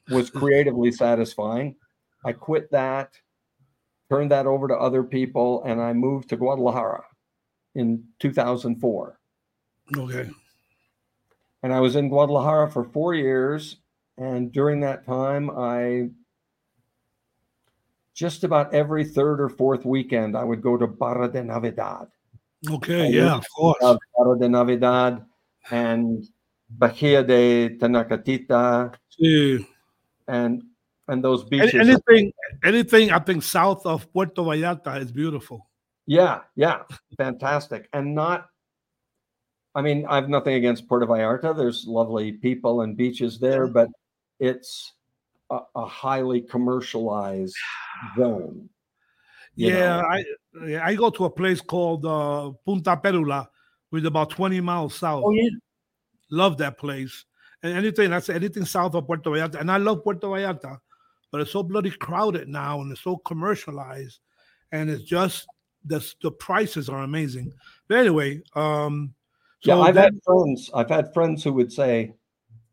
[0.09, 1.75] was creatively satisfying.
[2.25, 3.13] I quit that
[4.09, 7.03] turned that over to other people, and I moved to Guadalajara
[7.75, 9.19] in 2004.
[9.97, 10.29] Okay.
[11.63, 13.77] And I was in Guadalajara for four years.
[14.17, 16.09] And during that time, I
[18.13, 22.07] just about every third or fourth weekend, I would go to Barra de Navidad.
[22.69, 23.07] Okay.
[23.07, 23.35] I Yeah.
[23.35, 23.77] Of course.
[24.17, 25.23] Barra de Navidad
[25.69, 26.25] and
[26.69, 29.65] Bahia de Tenacatita Sí.
[30.27, 30.63] and
[31.09, 31.73] and those beaches.
[31.75, 32.33] anything,
[32.65, 35.69] anything I think south of Puerto Vallarta is beautiful.
[36.05, 36.83] Yeah, yeah,
[37.17, 37.87] fantastic.
[37.93, 38.49] And not,
[39.77, 41.55] I mean, I have nothing against Puerto Vallarta.
[41.55, 43.89] There's lovely people and beaches there, but
[44.39, 44.93] it's
[45.51, 47.55] a, a highly commercialized
[48.17, 48.69] zone.
[49.53, 50.73] Yeah, know.
[50.81, 53.49] I I go to a place called uh, Punta Perula,
[53.91, 55.23] which is about 20 miles south.
[55.23, 55.49] Oh, yeah.
[56.31, 57.25] Love that place.
[57.61, 60.79] And anything that's anything south of Puerto Vallarta, and I love Puerto Vallarta,
[61.31, 64.21] but it's so bloody crowded now and it's so commercialized,
[64.71, 65.45] and it's just
[65.85, 67.53] the the prices are amazing.
[67.87, 69.13] But anyway, um,
[69.63, 70.69] yeah, I've had friends.
[70.73, 72.13] I've had friends who would say,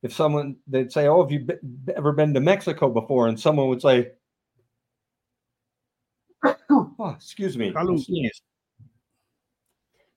[0.03, 1.55] if someone they'd say, "Oh, have you be,
[1.97, 4.13] ever been to Mexico before?" and someone would say,
[6.71, 7.73] oh, "Excuse me."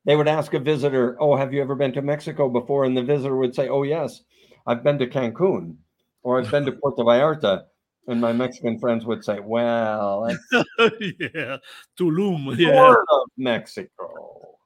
[0.06, 3.04] They would ask a visitor, "Oh, have you ever been to Mexico before?" And the
[3.04, 4.24] visitor would say, "Oh, yes,
[4.66, 5.78] I've been to Cancun,
[6.24, 7.66] or I've been to Puerto Vallarta."
[8.08, 11.58] And my Mexican friends would say, "Well, yeah,
[11.98, 12.94] Tulum, yeah.
[13.38, 14.57] Mexico."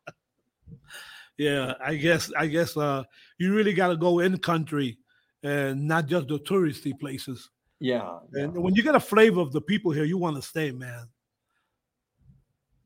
[1.42, 3.04] Yeah, I guess I guess uh
[3.40, 5.00] you really got to go in country
[5.42, 7.50] and not just the touristy places.
[7.80, 8.44] Yeah, yeah.
[8.44, 11.08] And when you get a flavor of the people here, you want to stay, man.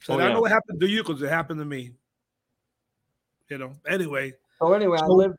[0.04, 0.34] So Oh, I yeah.
[0.34, 1.92] know what happened to you because it happened to me.
[3.50, 3.74] You know.
[3.90, 5.38] Anyway, So anyway, I lived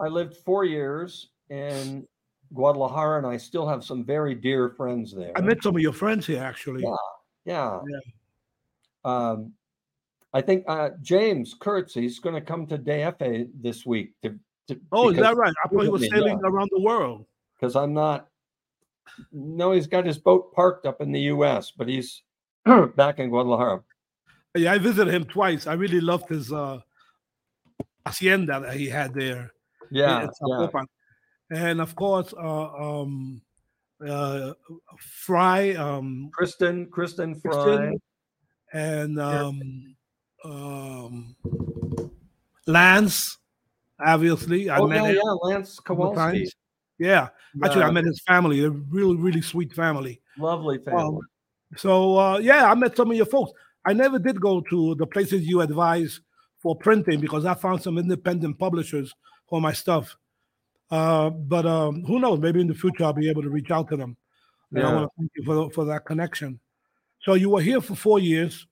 [0.00, 2.08] I lived four years in
[2.54, 5.32] Guadalajara, and I still have some very dear friends there.
[5.36, 6.84] I met some of your friends here actually.
[7.44, 7.80] Yeah.
[7.84, 8.00] yeah.
[9.04, 9.52] Um,
[10.32, 14.12] I think uh, James Kurtz, he's going to come to DFA this week.
[14.22, 15.54] To, to, Oh, is that right?
[15.64, 17.26] I thought he was sailing around the world.
[17.58, 18.28] Because I'm not.
[19.32, 22.22] No, he's got his boat parked up in the U.S., but he's
[22.96, 23.82] back in Guadalajara.
[24.54, 25.66] Yeah, I visited him twice.
[25.66, 26.80] I really loved his uh
[28.06, 29.52] hacienda that he had there.
[29.90, 30.84] Yeah, yeah.
[31.50, 33.40] And of course, uh, um,
[34.04, 34.52] uh,
[34.98, 37.52] Fry, um, Kristen, Kristen Fry.
[37.52, 38.00] Kristen,
[38.72, 39.96] and um,
[40.46, 41.36] um,
[42.66, 43.38] Lance,
[44.04, 44.70] obviously.
[44.70, 46.48] I Oh met yeah, him yeah, Lance Kowalski.
[46.98, 47.28] Yeah,
[47.62, 48.60] actually, I met his family.
[48.60, 50.20] They're really, really sweet family.
[50.38, 51.02] Lovely family.
[51.02, 51.20] Um,
[51.76, 53.52] so uh, yeah, I met some of your folks.
[53.84, 56.20] I never did go to the places you advise
[56.58, 59.12] for printing because I found some independent publishers
[59.48, 60.16] for my stuff.
[60.90, 62.40] Uh, but um, who knows?
[62.40, 64.16] Maybe in the future I'll be able to reach out to them.
[64.72, 64.94] And I Yeah.
[64.94, 66.58] want to thank you for for that connection.
[67.22, 68.66] So you were here for four years,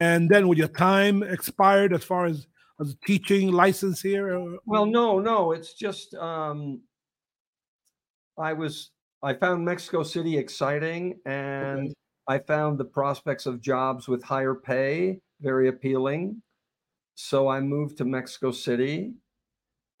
[0.00, 2.46] and then with your time expired as far as
[2.80, 4.36] as a teaching license here.
[4.36, 6.80] or- Well, no, no, it's just um
[8.38, 8.90] I was
[9.22, 11.94] I found Mexico City exciting and
[12.28, 16.42] I found the prospects of jobs with higher pay very appealing.
[17.14, 19.14] So I moved to Mexico City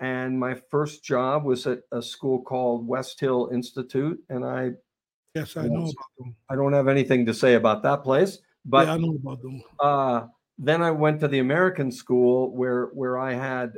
[0.00, 4.72] and my first job was at a school called West Hill Institute and I
[5.34, 5.92] yes, I know Yes.
[5.92, 6.36] about them.
[6.50, 9.62] I don't have anything to say about that place, but yeah, I know about them.
[9.80, 10.26] uh,
[10.58, 13.74] then I went to the American school where where I had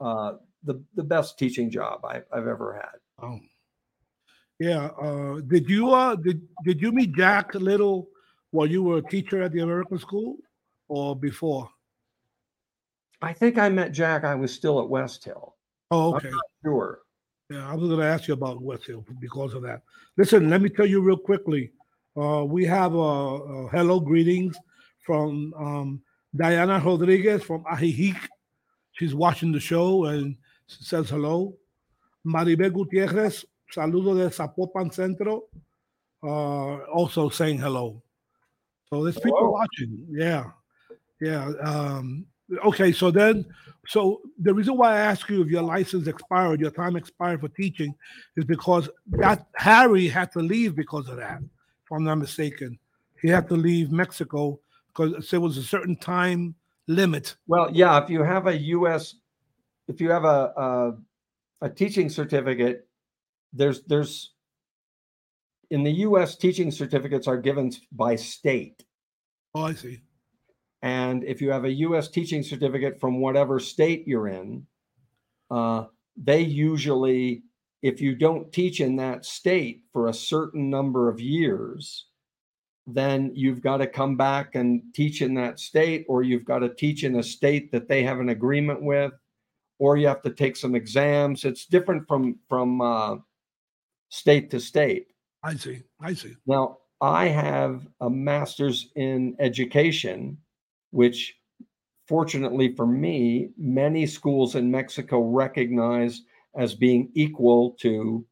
[0.00, 2.98] uh, the the best teaching job I, I've ever had.
[3.22, 3.38] Oh,
[4.58, 4.86] yeah.
[5.00, 8.08] Uh, did you uh did did you meet Jack Little
[8.50, 10.36] while you were a teacher at the American school,
[10.88, 11.68] or before?
[13.22, 14.24] I think I met Jack.
[14.24, 15.56] I was still at West Hill.
[15.90, 16.30] Oh, okay.
[16.62, 17.00] Sure.
[17.48, 19.82] Yeah, I was going to ask you about West Hill because of that.
[20.16, 21.70] Listen, let me tell you real quickly.
[22.16, 24.56] Uh, we have a, a hello greetings
[25.04, 26.00] from um,
[26.34, 28.16] Diana Rodriguez from Ajijic.
[28.92, 31.54] She's watching the show and she says hello.
[32.26, 35.44] Maribel Gutierrez, saludo de Zapopan Centro,
[36.22, 38.02] uh, also saying hello.
[38.88, 39.50] So there's people Hello.
[39.50, 40.06] watching.
[40.10, 40.44] Yeah,
[41.20, 41.50] yeah.
[41.62, 42.24] Um,
[42.64, 43.44] okay, so then,
[43.88, 47.48] so the reason why I ask you if your license expired, your time expired for
[47.48, 47.94] teaching,
[48.36, 51.40] is because that Harry had to leave because of that.
[51.86, 52.78] If I'm not mistaken,
[53.22, 56.54] he had to leave Mexico because there was a certain time
[56.88, 57.36] limit.
[57.46, 58.02] Well, yeah.
[58.02, 59.14] If you have a U.S.
[59.88, 60.96] if you have a a,
[61.62, 62.88] a teaching certificate,
[63.52, 64.32] there's there's
[65.70, 66.36] in the U.S.
[66.36, 68.84] teaching certificates are given by state.
[69.54, 70.00] Oh, I see.
[70.82, 72.08] And if you have a U.S.
[72.08, 74.66] teaching certificate from whatever state you're in,
[75.50, 77.42] uh, they usually,
[77.86, 82.06] if you don't teach in that state for a certain number of years,
[82.84, 86.74] then you've got to come back and teach in that state, or you've got to
[86.74, 89.12] teach in a state that they have an agreement with,
[89.78, 91.44] or you have to take some exams.
[91.44, 93.16] It's different from from uh,
[94.08, 95.06] state to state.
[95.44, 95.82] I see.
[96.00, 96.34] I see.
[96.44, 100.38] Now, I have a master's in education,
[100.90, 101.36] which
[102.08, 106.22] fortunately for me, many schools in Mexico recognize
[106.56, 108.24] as being equal to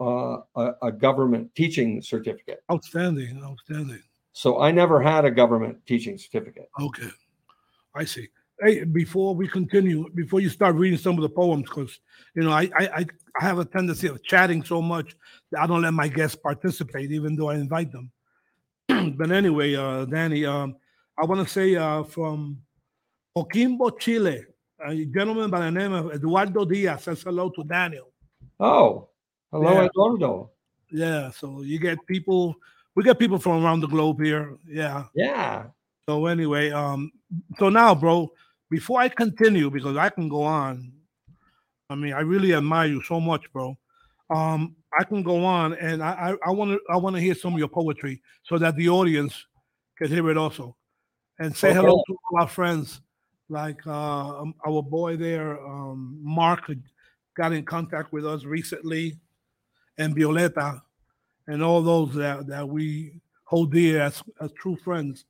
[0.00, 2.62] uh, a, a government teaching certificate.
[2.70, 3.42] Outstanding.
[3.42, 4.02] Outstanding.
[4.32, 6.68] So I never had a government teaching certificate.
[6.80, 7.08] Okay.
[7.94, 8.28] I see.
[8.60, 11.98] Hey, before we continue, before you start reading some of the poems, because
[12.34, 13.06] you know, I, I
[13.40, 15.16] I have a tendency of chatting so much
[15.50, 18.12] that I don't let my guests participate, even though I invite them.
[19.16, 20.76] but anyway, uh, Danny, um,
[21.20, 22.58] I want to say uh, from
[23.36, 24.44] Coquimbo, Chile,
[24.86, 28.12] a gentleman by the name of Eduardo Diaz says hello to Daniel.
[28.60, 29.08] Oh,
[29.50, 29.84] hello, Yeah.
[29.86, 30.50] Eduardo.
[30.90, 32.54] Yeah, so you get people,
[32.94, 34.56] we get people from around the globe here.
[34.68, 35.04] Yeah.
[35.14, 35.66] Yeah.
[36.08, 37.10] So anyway, um,
[37.58, 38.30] so now, bro,
[38.70, 40.92] before I continue, because I can go on.
[41.90, 43.76] I mean, I really admire you so much, bro.
[44.30, 47.52] Um, I can go on, and I I want to I want to hear some
[47.52, 49.46] of your poetry so that the audience
[49.98, 50.76] can hear it also,
[51.38, 53.00] and say hello to all our friends,
[53.48, 56.70] like uh, um, our boy there, um, Mark,
[57.36, 59.18] got in contact with us recently,
[59.98, 60.80] and Violeta,
[61.46, 65.24] and all those that that we hold dear as as true friends.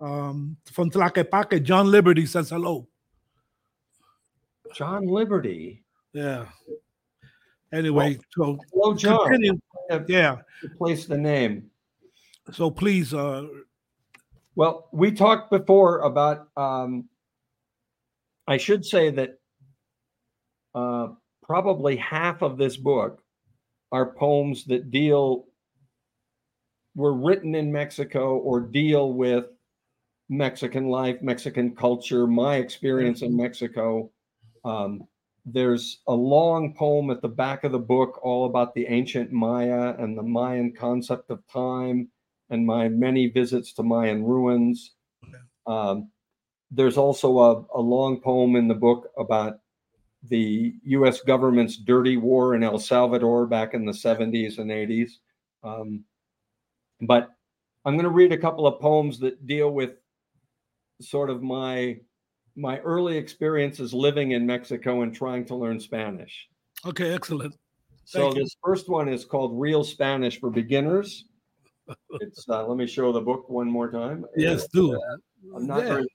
[0.00, 2.88] Um, from Tlaquepaque, John Liberty says hello.
[4.74, 5.82] John Liberty.
[6.12, 6.46] Yeah.
[7.72, 9.28] Anyway, so Hello, John.
[9.28, 9.60] continue.
[9.90, 10.38] Have Yeah.
[10.78, 11.70] Place the name.
[12.52, 13.46] So please, uh,
[14.56, 16.48] Well, we talked before about.
[16.56, 17.08] Um,
[18.50, 19.38] I should say that
[20.74, 21.10] uh,
[21.40, 23.22] probably half of this book
[23.92, 25.46] are poems that deal
[26.96, 29.44] were written in Mexico or deal with
[30.28, 34.10] Mexican life, Mexican culture, my experience in Mexico.
[34.64, 35.06] Um,
[35.46, 39.94] there's a long poem at the back of the book all about the ancient Maya
[39.96, 42.08] and the Mayan concept of time
[42.50, 44.96] and my many visits to Mayan ruins.
[45.68, 46.10] Um,
[46.70, 49.58] there's also a, a long poem in the book about
[50.28, 55.12] the US government's dirty war in El Salvador back in the 70s and 80s.
[55.64, 56.04] Um,
[57.00, 57.30] but
[57.84, 59.94] I'm going to read a couple of poems that deal with
[61.00, 61.98] sort of my
[62.56, 66.48] my early experiences living in Mexico and trying to learn Spanish.
[66.84, 67.56] okay, excellent.
[68.04, 68.42] So you.
[68.42, 71.24] this first one is called Real Spanish for Beginners.
[72.20, 74.24] It's uh, let me show the book one more time.
[74.36, 74.96] Yes, do.
[75.56, 75.88] I'm not Yeah.
[75.94, 76.06] very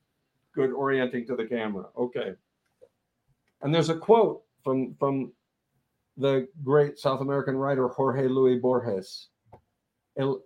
[0.56, 1.86] good orienting to the camera.
[1.97, 2.34] Okay.
[3.62, 5.34] And there's a quote from from
[6.18, 9.30] the great South American writer Jorge Luis Borges.
[10.18, 10.41] El,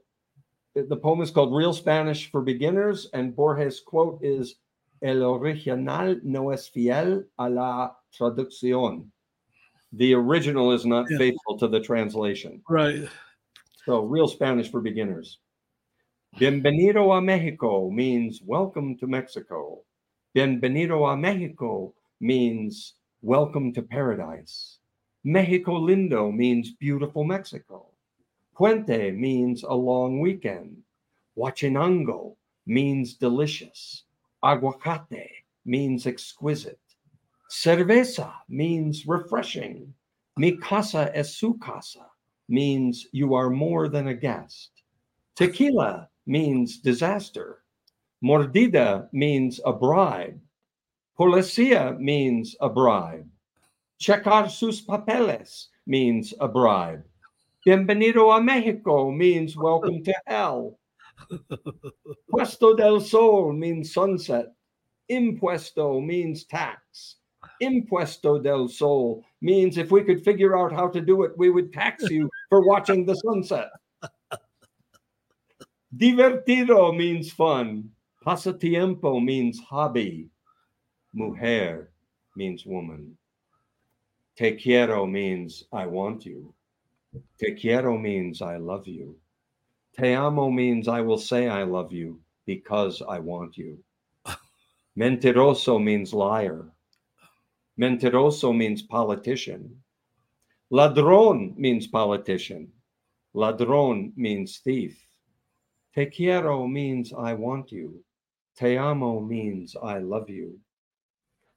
[0.75, 4.55] the poem is called Real Spanish for Beginners, and Borges' quote is
[5.01, 9.07] El original no es fiel a la traducción.
[9.93, 11.17] The original is not Yeah.
[11.17, 12.61] faithful to the translation.
[12.67, 13.07] Right.
[13.85, 15.39] So, real Spanish for beginners.
[16.37, 19.83] Bienvenido a Mexico means welcome to Mexico.
[20.35, 24.77] Bienvenido a Mexico means welcome to paradise.
[25.23, 27.87] Mexico lindo means beautiful Mexico.
[28.55, 30.77] Puente means a long weekend.
[31.35, 32.35] Huachinango
[32.67, 34.03] means delicious.
[34.43, 35.29] Aguacate
[35.65, 36.79] means exquisite.
[37.49, 39.91] Cerveza means refreshing.
[40.37, 42.05] Mi casa es su casa
[42.47, 44.69] means you are more than a guest.
[45.35, 47.63] Tequila means disaster.
[48.23, 50.39] Mordida means a bribe.
[51.17, 53.25] Policía means a bribe.
[54.01, 57.03] Checar sus papeles means a bribe.
[57.65, 60.77] Bienvenido a Mexico means welcome to hell.
[62.29, 64.47] Puesto del Sol means sunset.
[65.09, 67.15] Impuesto means tax.
[67.61, 71.71] Impuesto del Sol means if we could figure out how to do it, we would
[71.71, 73.69] tax you for watching the sunset.
[75.95, 77.89] Divertido means fun.
[78.29, 80.29] Pasatiempo means hobby.
[81.15, 81.89] Mujer
[82.35, 83.17] means woman.
[84.37, 86.53] Te quiero means I want you.
[87.39, 89.17] Te quiero means I love you.
[89.97, 93.83] Te amo means I will say I love you because I want you.
[94.95, 96.67] Mentiroso means liar.
[97.81, 99.75] Mentiroso means politician.
[100.71, 102.67] Ladrón means politician.
[103.35, 105.03] Ladrón means thief.
[105.95, 108.03] Te quiero means I want you.
[108.59, 110.59] Te amo means I love you.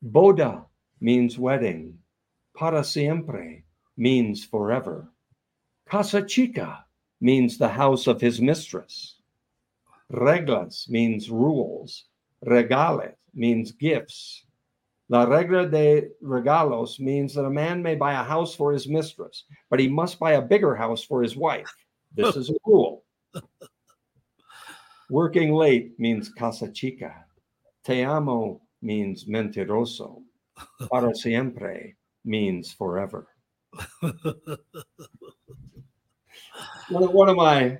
[0.04, 0.66] Boda
[1.00, 1.98] means wedding.
[2.56, 3.64] Para siempre
[3.96, 5.08] means forever.
[5.90, 6.84] Casa chica
[7.20, 9.16] means the house of his mistress.
[10.12, 12.04] Reglas means rules.
[12.46, 14.44] Regales means gifts.
[15.08, 19.42] La regla de regalos means that a man may buy a house for his mistress,
[19.70, 21.74] but he must buy a bigger house for his wife.
[22.14, 23.01] This is a rule.
[25.12, 27.26] Working late means casa chica.
[27.84, 30.22] Te amo means mentiroso.
[30.90, 33.28] Para siempre means forever.
[36.88, 37.78] One of, one of my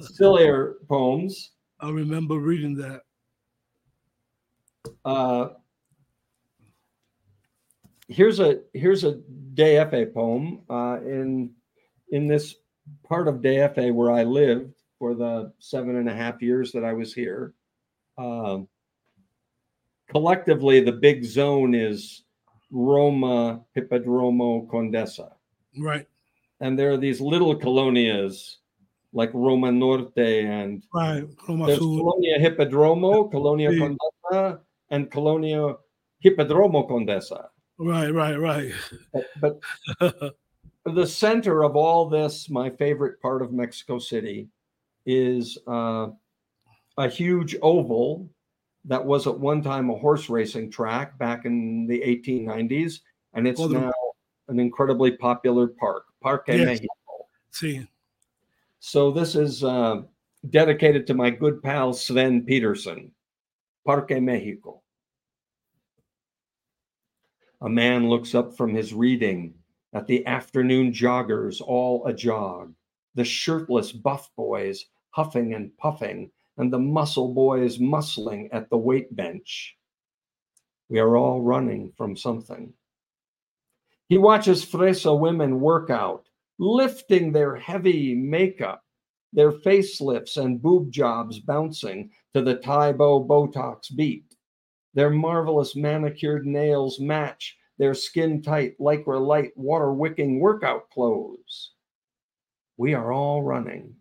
[0.00, 1.50] sillier poems.
[1.78, 3.02] I remember reading that.
[5.04, 5.48] Uh,
[8.08, 9.20] here's a here's a
[9.52, 11.50] DFA poem uh, in
[12.12, 12.54] in this
[13.06, 16.92] part of DFA where I lived for the seven and a half years that I
[16.92, 17.54] was here.
[18.16, 18.68] Um,
[20.08, 22.24] collectively, the big zone is
[22.70, 25.32] Roma, Hippodromo, Condesa,
[25.78, 26.06] Right.
[26.60, 28.56] and there are these little colonias
[29.12, 31.24] like Roma Norte and Right.
[31.48, 31.84] Roma there's Sur.
[31.84, 33.78] Colonia Hippodromo, Colonia Sí.
[33.78, 35.76] Condesa, and Colonia
[36.24, 37.48] Hippodromo Condesa.
[37.78, 38.10] Right.
[38.12, 38.38] Right.
[38.38, 38.72] Right.
[39.40, 39.60] But,
[40.00, 40.34] but
[40.84, 44.48] the center of all this, my favorite part of Mexico City,
[45.08, 46.08] is uh,
[46.98, 48.28] a huge oval
[48.84, 53.00] that was at one time a horse racing track back in the 1890s,
[53.32, 53.92] and it's the- now
[54.48, 56.64] an incredibly popular park, Parque Yes.
[56.66, 56.88] Mexico.
[57.50, 57.86] See.
[58.80, 60.02] So this is uh,
[60.50, 63.10] dedicated to my good pal Sven Peterson,
[63.84, 64.82] Parque Mexico.
[67.62, 69.54] A man looks up from his reading
[69.92, 72.72] at the afternoon joggers all a jog,
[73.14, 79.14] the shirtless buff boys huffing and puffing, and the muscle boys muscling at the weight
[79.14, 79.76] bench.
[80.88, 82.72] We are all running from something.
[84.08, 86.28] He watches fresa women work out,
[86.58, 88.82] lifting their heavy makeup,
[89.32, 94.34] their facelifts and boob jobs bouncing to the Tae Bo Botox beat.
[94.94, 101.72] Their marvelous manicured nails match their skin tight, lycra light, water wicking workout clothes.
[102.76, 103.94] We are all running.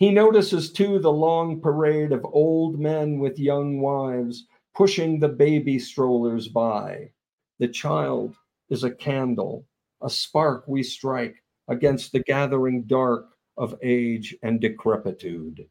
[0.00, 5.78] He notices too the long parade of old men with young wives pushing the baby
[5.78, 7.10] strollers by.
[7.58, 8.34] The child
[8.70, 9.66] is a candle,
[10.00, 13.26] a spark we strike against the gathering dark
[13.58, 15.68] of age and decrepitude.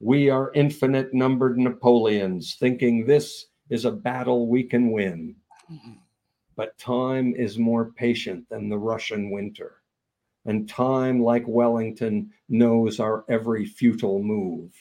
[0.00, 5.36] We are infinite numbered Napoleons thinking this is a battle we can win.
[5.70, 5.92] Mm-hmm.
[6.56, 9.83] but time is more patient than the Russian winter.
[10.46, 14.72] And time, like Wellington, knows our every futile move.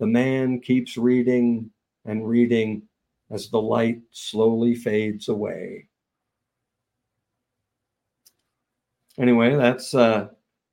[0.00, 1.70] The man keeps reading
[2.04, 2.82] and reading
[3.30, 5.88] as the light slowly fades away.
[9.18, 10.28] Anyway, that's uh,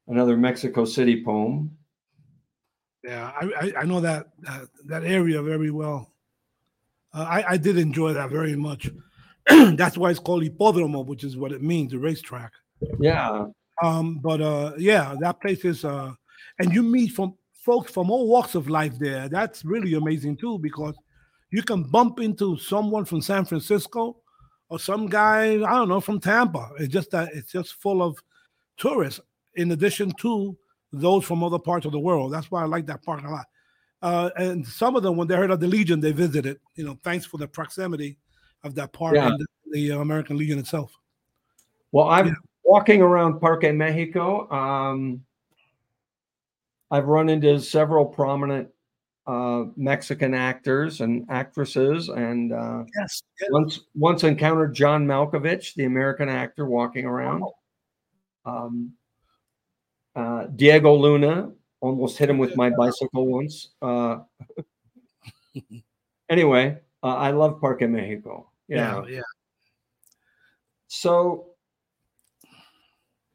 [0.07, 1.75] another Mexico City poem.
[3.03, 6.11] Yeah, I, I, know that, that that area very well.
[7.13, 8.89] Uh, I, I did enjoy that very much.
[9.47, 12.51] That's why it's called Hipódromo, which is what it means, a racetrack.
[12.99, 13.45] Yeah.
[13.83, 16.13] Um, but uh, yeah, that place is, uh,
[16.59, 19.27] and you meet from folks from all walks of life there.
[19.27, 20.95] That's really amazing too, because
[21.51, 24.17] you can bump into someone from San Francisco
[24.69, 26.71] or some guy I don't know from Tampa.
[26.79, 28.17] It's just that it's just full of
[28.77, 29.19] tourists.
[29.55, 30.57] In addition to
[30.91, 32.31] those from other parts of the world.
[32.33, 33.45] That's why I like that park a lot.
[34.01, 36.57] Uh, and some of them, when they heard of the Legion, they visited.
[36.75, 38.17] You know, thanks for the proximity
[38.63, 39.27] of that park Yeah.
[39.27, 40.93] and the, the American Legion itself.
[41.91, 42.33] Well, I've Yeah.
[42.65, 44.51] Walking around Parque Mexico.
[44.51, 45.23] Um,
[46.91, 48.69] I've run into several prominent
[49.27, 53.21] uh, Mexican actors and actresses, and uh, Yes.
[53.49, 57.43] once once encountered John Malkovich, the American actor, walking around.
[58.45, 58.93] Um,
[60.15, 61.51] uh, Diego Luna
[61.81, 63.69] almost hit him with my bicycle once.
[63.81, 64.19] Uh,
[66.29, 68.49] anyway, uh, I love Parque Mexico.
[68.67, 69.03] Yeah.
[69.07, 69.21] Yeah.
[70.87, 71.54] So,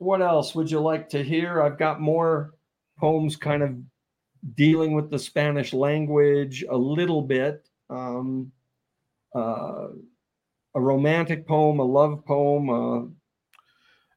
[0.00, 1.62] what else would you like to hear?
[1.62, 2.54] I've got more
[2.98, 3.76] poems kind of
[4.56, 7.68] dealing with the Spanish language a little bit.
[7.90, 8.50] Um,
[9.36, 9.88] uh,
[10.74, 12.70] a romantic poem, a love poem.
[12.70, 13.08] Uh,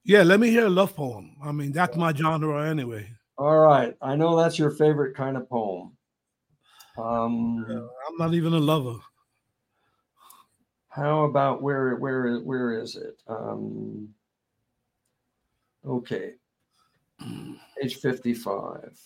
[0.05, 0.23] Yeah.
[0.23, 1.35] Let me hear a love poem.
[1.43, 3.09] I mean, that's my genre anyway.
[3.37, 5.97] all right, I know that's your favorite kind of poem.
[6.97, 7.65] Um,
[8.07, 8.99] I'm not even a lover.
[10.89, 13.17] How about where where where is it?
[13.27, 14.09] Um,
[15.87, 16.33] okay,
[17.79, 18.97] page fifty-five.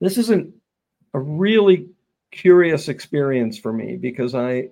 [0.00, 0.54] This isn't
[1.14, 1.88] a really
[2.30, 4.70] curious experience for me because I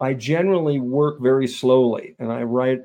[0.00, 2.82] I generally work very slowly and I write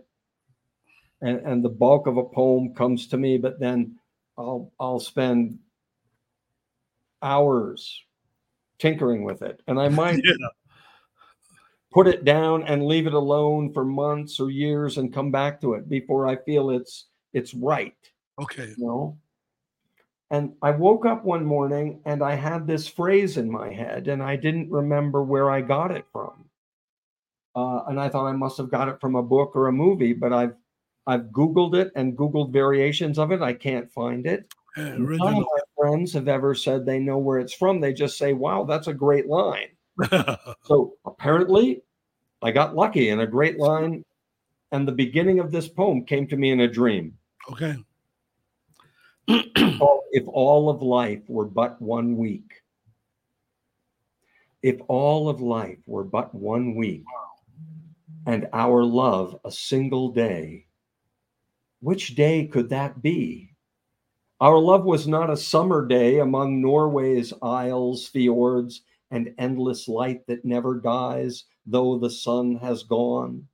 [1.22, 3.98] and, and the bulk of a poem comes to me, but then
[4.38, 5.60] I'll I'll spend
[7.22, 8.04] hours
[8.80, 9.62] tinkering with it.
[9.68, 10.48] And I might Yeah.
[11.98, 15.74] Put it down and leave it alone for months or years and come back to
[15.74, 17.96] it before I feel it's it's right,
[18.40, 18.68] Okay.
[18.78, 19.18] you know.
[20.30, 24.22] And I woke up one morning and I had this phrase in my head and
[24.22, 26.46] I didn't remember where I got it from.
[27.56, 30.14] Uh, and I thought I must have got it from a book or a movie,
[30.14, 30.54] but I've
[31.08, 33.42] I've Googled it and Googled variations of it.
[33.42, 34.54] I can't find it.
[34.76, 37.82] Yeah, None of my friends have ever said they know where it's from.
[37.82, 39.70] They just say, "Wow, that's a great line."
[40.64, 41.82] So apparently,
[42.48, 44.06] I got lucky in a great line.
[44.72, 47.18] And the beginning of this poem came to me in a dream.
[47.52, 47.76] okay.
[49.28, 52.64] If all of life were but one week.
[54.64, 57.04] If all of life were but one week,
[58.26, 60.66] and our love a single day,
[61.82, 63.52] which day could that be?
[64.40, 68.82] Our love was not a summer day among Norway's isles, fjords,
[69.12, 73.48] and endless light that never dies, though the sun has gone.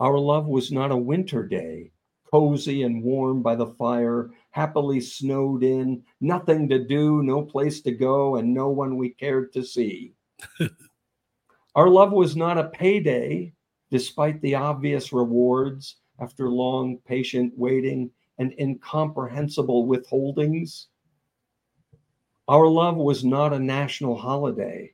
[0.00, 1.92] Our love was not a winter day,
[2.30, 7.92] cozy and warm by the fire, happily snowed in, nothing to do, no place to
[7.92, 10.14] go, and no one we cared to see.
[11.74, 13.52] Our love was not a payday,
[13.90, 20.86] despite the obvious rewards after long, patient waiting and incomprehensible withholdings.
[22.48, 24.92] Our love was not a national holiday,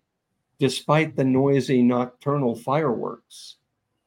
[0.59, 3.57] despite the noisy nocturnal fireworks,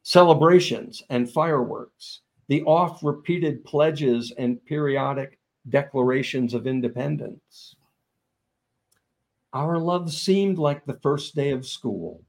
[0.03, 5.39] celebrations, and fireworks, the oft repeated pledges and periodic
[5.69, 7.75] declarations of independence.
[9.53, 12.21] Our love seemed like the first day of school.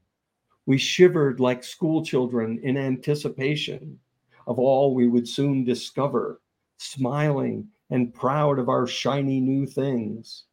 [0.65, 3.99] We shivered like school children in anticipation
[4.47, 6.41] of all we would soon discover,
[6.77, 10.45] smiling and proud of our shiny new things.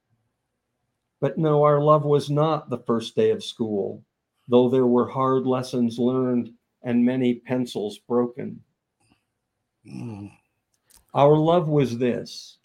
[1.21, 4.03] But no, our love was not the first day of school,
[4.49, 6.53] though there were hard lessons learned
[6.83, 8.63] and many pencils broken.
[9.87, 10.33] Mm.
[11.15, 12.59] Our love was this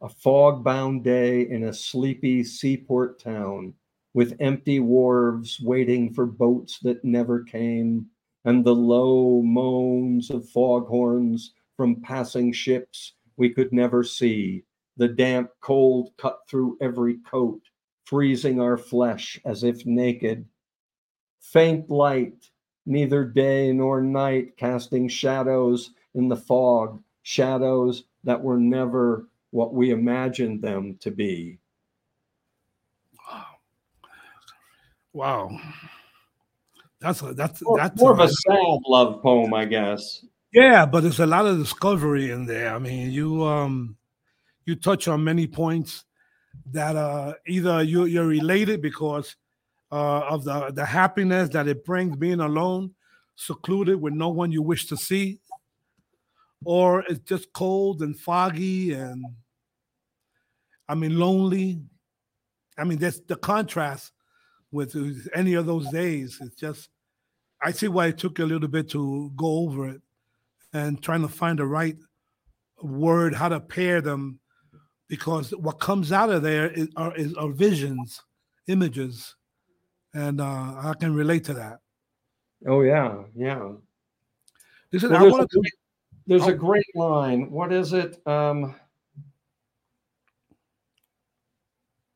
[0.00, 3.74] a fog bound day in a sleepy seaport town
[4.12, 8.06] with empty wharves waiting for boats that never came,
[8.44, 14.64] and the low moans of foghorns from passing ships we could never see.
[14.96, 17.60] The damp cold cut through every coat,
[18.04, 20.46] freezing our flesh as if naked.
[21.40, 22.50] Faint light
[22.86, 29.90] neither day nor night, casting shadows in the fog, shadows that were never what we
[29.90, 31.58] imagined them to be.
[35.12, 35.58] Wow.
[37.00, 40.24] That's a, that's More, that's more of a sad love poem, I guess.
[40.52, 42.74] Yeah, but there's a lot of discovery in there.
[42.74, 43.96] I mean, you um
[44.66, 46.04] you touch on many points
[46.72, 49.36] that uh either you you're related because
[49.92, 52.94] uh of the the happiness that it brings being alone,
[53.36, 55.38] secluded with no one you wish to see,
[56.64, 59.24] or it's just cold and foggy and
[60.88, 61.80] I mean lonely.
[62.78, 64.12] I mean, that's the contrast
[64.70, 66.38] with any of those days.
[66.40, 66.90] It's just
[67.62, 70.02] I see why it took a little bit to go over it
[70.72, 71.96] and trying to find the right
[72.82, 74.40] word, how to pair them,
[75.08, 78.22] because what comes out of there is, are, is, are visions,
[78.66, 79.34] images,
[80.14, 80.44] and uh,
[80.78, 81.78] I can relate to that.
[82.66, 83.72] Oh yeah, yeah.
[84.92, 85.72] Listen, Well, there's wanted a to, great-
[86.26, 86.48] There's Oh.
[86.48, 87.50] a great line.
[87.50, 88.26] What is it?
[88.26, 88.74] Um,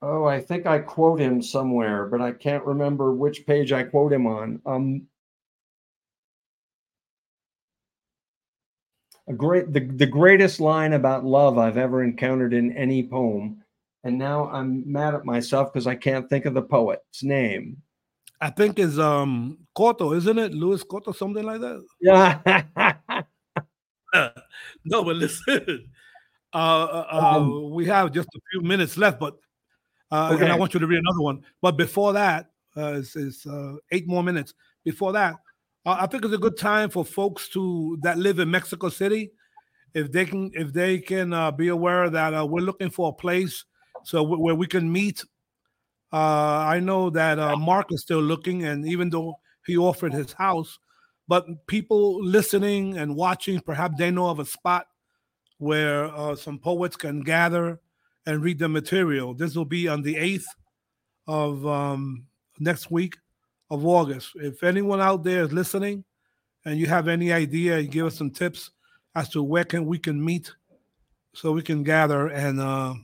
[0.03, 4.13] oh, I think I quote him somewhere, but I can't remember which page I quote
[4.13, 4.61] him on.
[4.67, 5.07] Um,
[9.31, 13.63] a great, the, the greatest line about love I've ever encountered in any poem.
[14.03, 17.77] And now I'm mad at myself because I can't think of the poet's name.
[18.41, 20.55] I think is um Cotto, isn't it?
[20.55, 21.85] Louis Cotto, something like that.
[22.01, 23.23] Yeah.
[24.85, 25.87] no, but listen,
[26.53, 29.37] uh, uh, Um, we have just a few minutes left, but
[30.11, 31.45] uh, and I want you to read another one.
[31.61, 34.55] But before that, uh, it's, it's uh, eight more minutes.
[34.85, 35.37] Before that,
[35.87, 39.33] uh, I think it's a good time for folks to that live in Mexico City,
[39.95, 43.13] if they can, if they can uh, be aware that uh, we're looking for a
[43.13, 43.65] place
[44.05, 45.25] so wh- where we can meet.
[46.13, 50.33] Uh, I know that uh, Mark is still looking, and even though he offered his
[50.33, 50.79] house,
[51.29, 54.87] but people listening and watching, perhaps they know of a spot
[55.59, 57.79] where uh, some poets can gather
[58.27, 59.35] and read the material.
[59.35, 60.45] This will be on the 8th
[61.27, 62.27] of um,
[62.59, 63.17] next week
[63.71, 64.33] of August.
[64.35, 66.05] If anyone out there is listening
[66.65, 68.71] and you have any idea, give us some tips
[69.15, 70.53] as to where can we can meet
[71.35, 72.95] so we can gather and uh,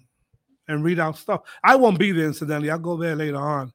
[0.68, 1.42] and read out stuff.
[1.62, 2.70] I won't be there incidentally.
[2.70, 3.72] I'll go there later on.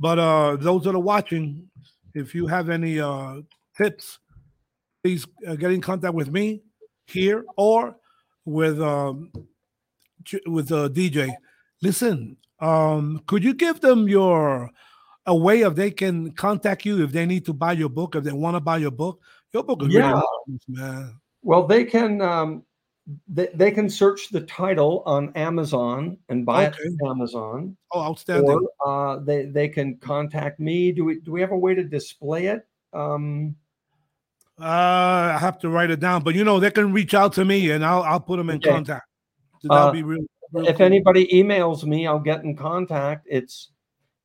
[0.00, 1.68] But uh, those that are watching,
[2.14, 3.42] if you have any uh,
[3.76, 4.18] tips,
[5.02, 6.62] please uh, get in contact with me
[7.06, 7.96] here or
[8.44, 9.30] with um,
[10.46, 11.32] with uh, DJ.
[11.82, 14.70] Listen, um, could you give them your
[15.26, 18.24] a way of they can contact you if they need to buy your book, if
[18.24, 19.20] they want to buy your book?
[19.52, 20.20] Your book is Yeah.
[20.48, 21.20] really man.
[21.42, 22.62] Well, they can um,
[23.28, 26.96] they, they can search the title on Amazon and buy it Okay.
[26.98, 28.66] from Amazon, Oh, outstanding.
[28.84, 30.92] or uh, they they can contact me.
[30.92, 32.66] Do we do we have a way to display it?
[32.92, 33.56] Um,
[34.60, 37.44] Uh, I have to write it down, but you know they can reach out to
[37.44, 38.70] me and I'll I'll put them in Okay.
[38.70, 39.06] contact.
[39.60, 40.22] So that'll Uh, be real.
[40.52, 40.86] real if cool.
[40.86, 43.26] anybody emails me, I'll get in contact.
[43.28, 43.71] It's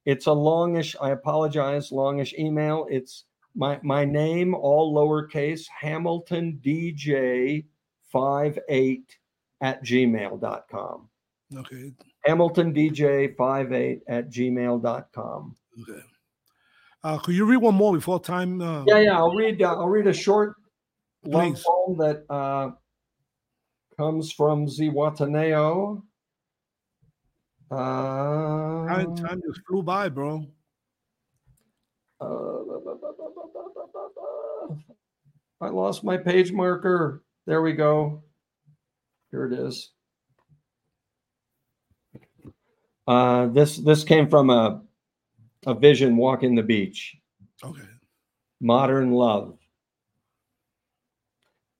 [0.07, 0.95] it's a longish.
[1.01, 2.87] I apologize, longish email.
[2.89, 7.65] It's my my name, all lowercase, Hamilton DJ
[8.09, 9.17] five eight
[9.59, 11.09] at gmail.com.
[11.57, 11.91] okay,
[12.23, 15.55] Hamilton DJ five eight at gmail.com.
[15.81, 16.01] okay.
[17.03, 18.61] Uh, could you read one more before time?
[18.61, 19.17] Uh, Yeah, yeah.
[19.17, 19.61] I'll read.
[19.61, 20.55] Uh, I'll read a short
[21.23, 21.63] Please.
[21.65, 22.71] poem that uh,
[23.97, 26.01] comes from Zihuatanejo.
[27.69, 30.45] Uh, time, time just flew by, bro.
[32.21, 32.25] uh,
[35.59, 37.23] I lost my page marker.
[37.45, 38.23] There we go.
[39.31, 39.91] Here it is.
[43.07, 44.81] Uh, this this came from a
[45.65, 47.17] a vision walking the beach.
[47.63, 47.81] Okay.
[48.61, 49.57] Modern love.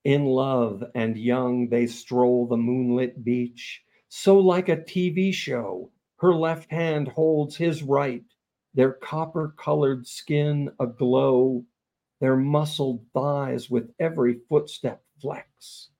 [0.04, 3.82] In love and young, they stroll the moonlit beach.
[4.10, 8.24] So, like a TV show, her left hand holds his right,
[8.72, 11.64] their copper colored skin aglow,
[12.18, 15.90] their muscled thighs with every footstep flex.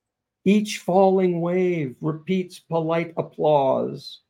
[0.45, 4.23] Each falling wave repeats polite applause.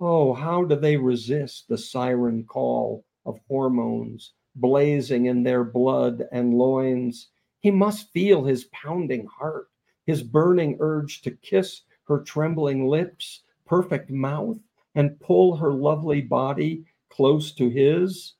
[0.00, 6.58] Oh, how do they resist the siren call of hormones blazing in their blood and
[6.58, 7.30] loins?
[7.60, 9.68] He must feel his pounding heart,
[10.04, 14.58] his burning urge to kiss her trembling lips, perfect mouth,
[14.94, 18.34] and pull her lovely body close to his.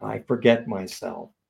[0.00, 1.30] I forget myself.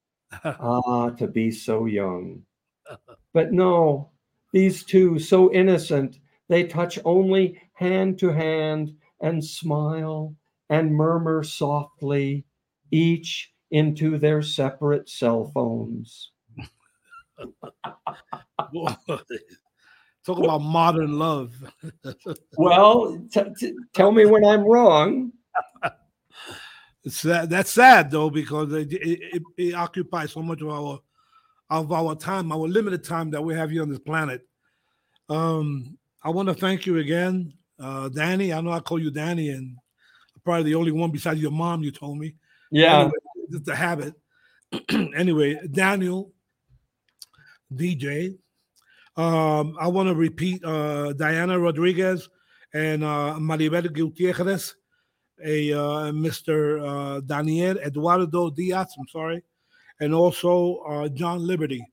[0.44, 2.44] Ah, to be so young.
[3.34, 4.11] But no,
[4.53, 10.34] these two, so innocent, they touch only hand to hand and smile
[10.68, 12.44] and murmur softly,
[12.90, 16.32] each into their separate cell phones.
[20.24, 21.52] Talk about modern love.
[22.56, 25.32] Well, t- t- tell me when I'm wrong.
[27.04, 27.22] It's.
[27.22, 31.00] That's sad though because it, it, it, it occupies so much of our
[31.70, 34.46] of our time, our limited time that we have here on this planet.
[35.28, 38.52] Um, I want to thank you again, uh, Danny.
[38.52, 39.76] I know I call you Danny, and
[40.44, 41.82] probably the only one besides your mom.
[41.82, 42.34] You told me.
[42.70, 43.00] Yeah.
[43.00, 43.12] Anyway,
[43.50, 44.14] it's a habit.
[45.16, 46.32] anyway, Daniel,
[47.72, 48.38] DJ.
[49.16, 52.28] Um, I want to repeat uh, Diana Rodriguez
[52.72, 54.74] and uh, Maribel Gutierrez,
[55.44, 56.80] a uh, Mr.
[56.80, 58.94] Uh, Daniel Eduardo Diaz.
[58.98, 59.42] I'm sorry,
[60.00, 61.86] and also uh, John Liberty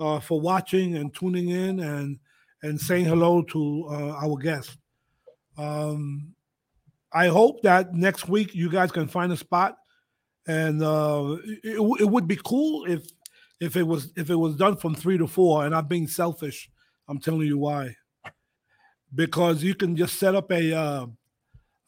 [0.00, 2.18] uh, for watching and tuning in and
[2.62, 4.76] and saying hello to our guest.
[5.56, 6.34] Um,
[7.12, 9.76] I hope that next week you guys can find a spot,
[10.48, 10.82] and
[11.62, 13.06] it, it would be cool if
[13.64, 15.64] if it was if it was done from three to four.
[15.64, 16.70] And I'm being selfish.
[17.08, 17.96] I'm telling you why.
[19.14, 21.06] Because you can just set up a uh,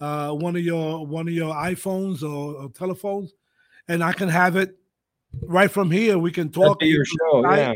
[0.01, 3.33] uh, one of your one of your iPhones or, or telephones,
[3.89, 4.77] and I can have it
[5.43, 6.19] right from here.
[6.19, 6.83] We can talk.
[6.83, 7.51] Your show.
[7.51, 7.75] Yeah.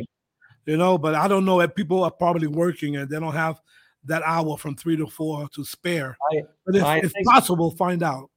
[0.67, 3.61] You know, but I don't know if people are probably working and they don't have
[4.05, 6.17] that hour from three to four to spare.
[6.33, 8.31] I- but if, if possible, find out.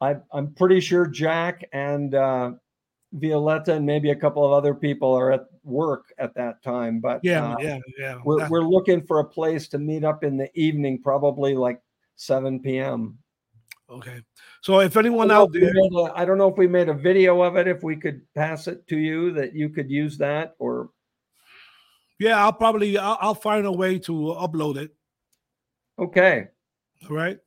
[0.00, 2.52] I, I'm pretty sure Jack and uh,
[3.16, 7.00] Violetta and maybe a couple of other people are at work at that time.
[7.00, 8.20] But Yeah, uh, yeah, yeah.
[8.24, 11.80] we're, we're looking for a place to meet up in the evening, probably like
[12.16, 13.18] 7 p.m.
[13.90, 14.22] okay.
[14.62, 16.94] So if anyone I don't know out there, I don't know if we made a
[16.94, 20.54] video of it, if we could pass it to you that you could use that
[20.58, 20.90] or
[22.18, 24.94] yeah, I'll probably I'll, I'll find a way to upload it.
[25.98, 26.48] okay.
[27.08, 27.38] All right.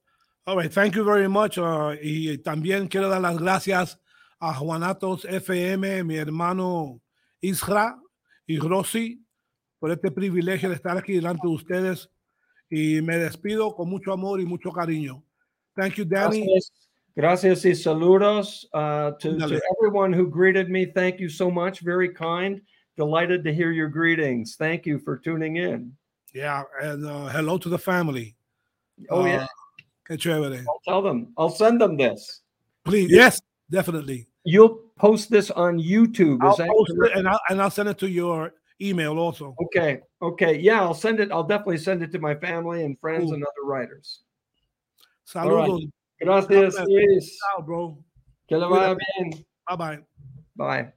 [0.45, 0.71] All right.
[0.71, 1.57] Thank you very much.
[1.57, 3.97] Uh, y también quiero dar las gracias
[4.39, 7.01] a Juanatos FM, mi hermano
[7.41, 7.99] Isra
[8.47, 9.23] y Rosy,
[9.79, 12.09] por este privilegio de estar aquí delante de ustedes.
[12.69, 15.23] Y me despido con mucho amor y mucho cariño.
[15.75, 16.45] Thank you, Danny.
[16.45, 16.71] Gracias,
[17.15, 19.37] gracias y saludos uh, to,
[19.79, 20.85] everyone who greeted me.
[20.85, 21.81] Thank you so much.
[21.81, 22.61] Very kind.
[22.97, 24.55] Delighted to hear your greetings.
[24.55, 25.95] Thank you for tuning in.
[26.33, 26.63] Yeah.
[26.81, 28.35] And uh, hello to the family.
[29.09, 29.47] Oh, Uh, yeah.
[30.07, 30.65] Qué chévere.
[30.67, 31.31] I'll tell them.
[31.37, 32.41] I'll send them this.
[32.83, 33.09] Please.
[33.11, 34.28] Yes, definitely.
[34.43, 36.39] You'll post this on YouTube.
[36.41, 37.15] I'll post correct?
[37.15, 39.55] it and I'll, and I'll send it to your email also.
[39.65, 40.01] Okay.
[40.21, 40.59] Okay.
[40.59, 41.31] Yeah, I'll send it.
[41.31, 43.33] I'll definitely send it to my family and friends Cool.
[43.35, 44.21] and other writers.
[45.27, 45.89] Saludos.
[46.21, 46.87] Gracias, bless.
[46.87, 47.37] Luis.
[47.37, 47.97] Ciao, bro.
[48.47, 49.45] Que le vaya bien.
[49.67, 49.99] Bye bye.
[50.55, 50.93] Bye.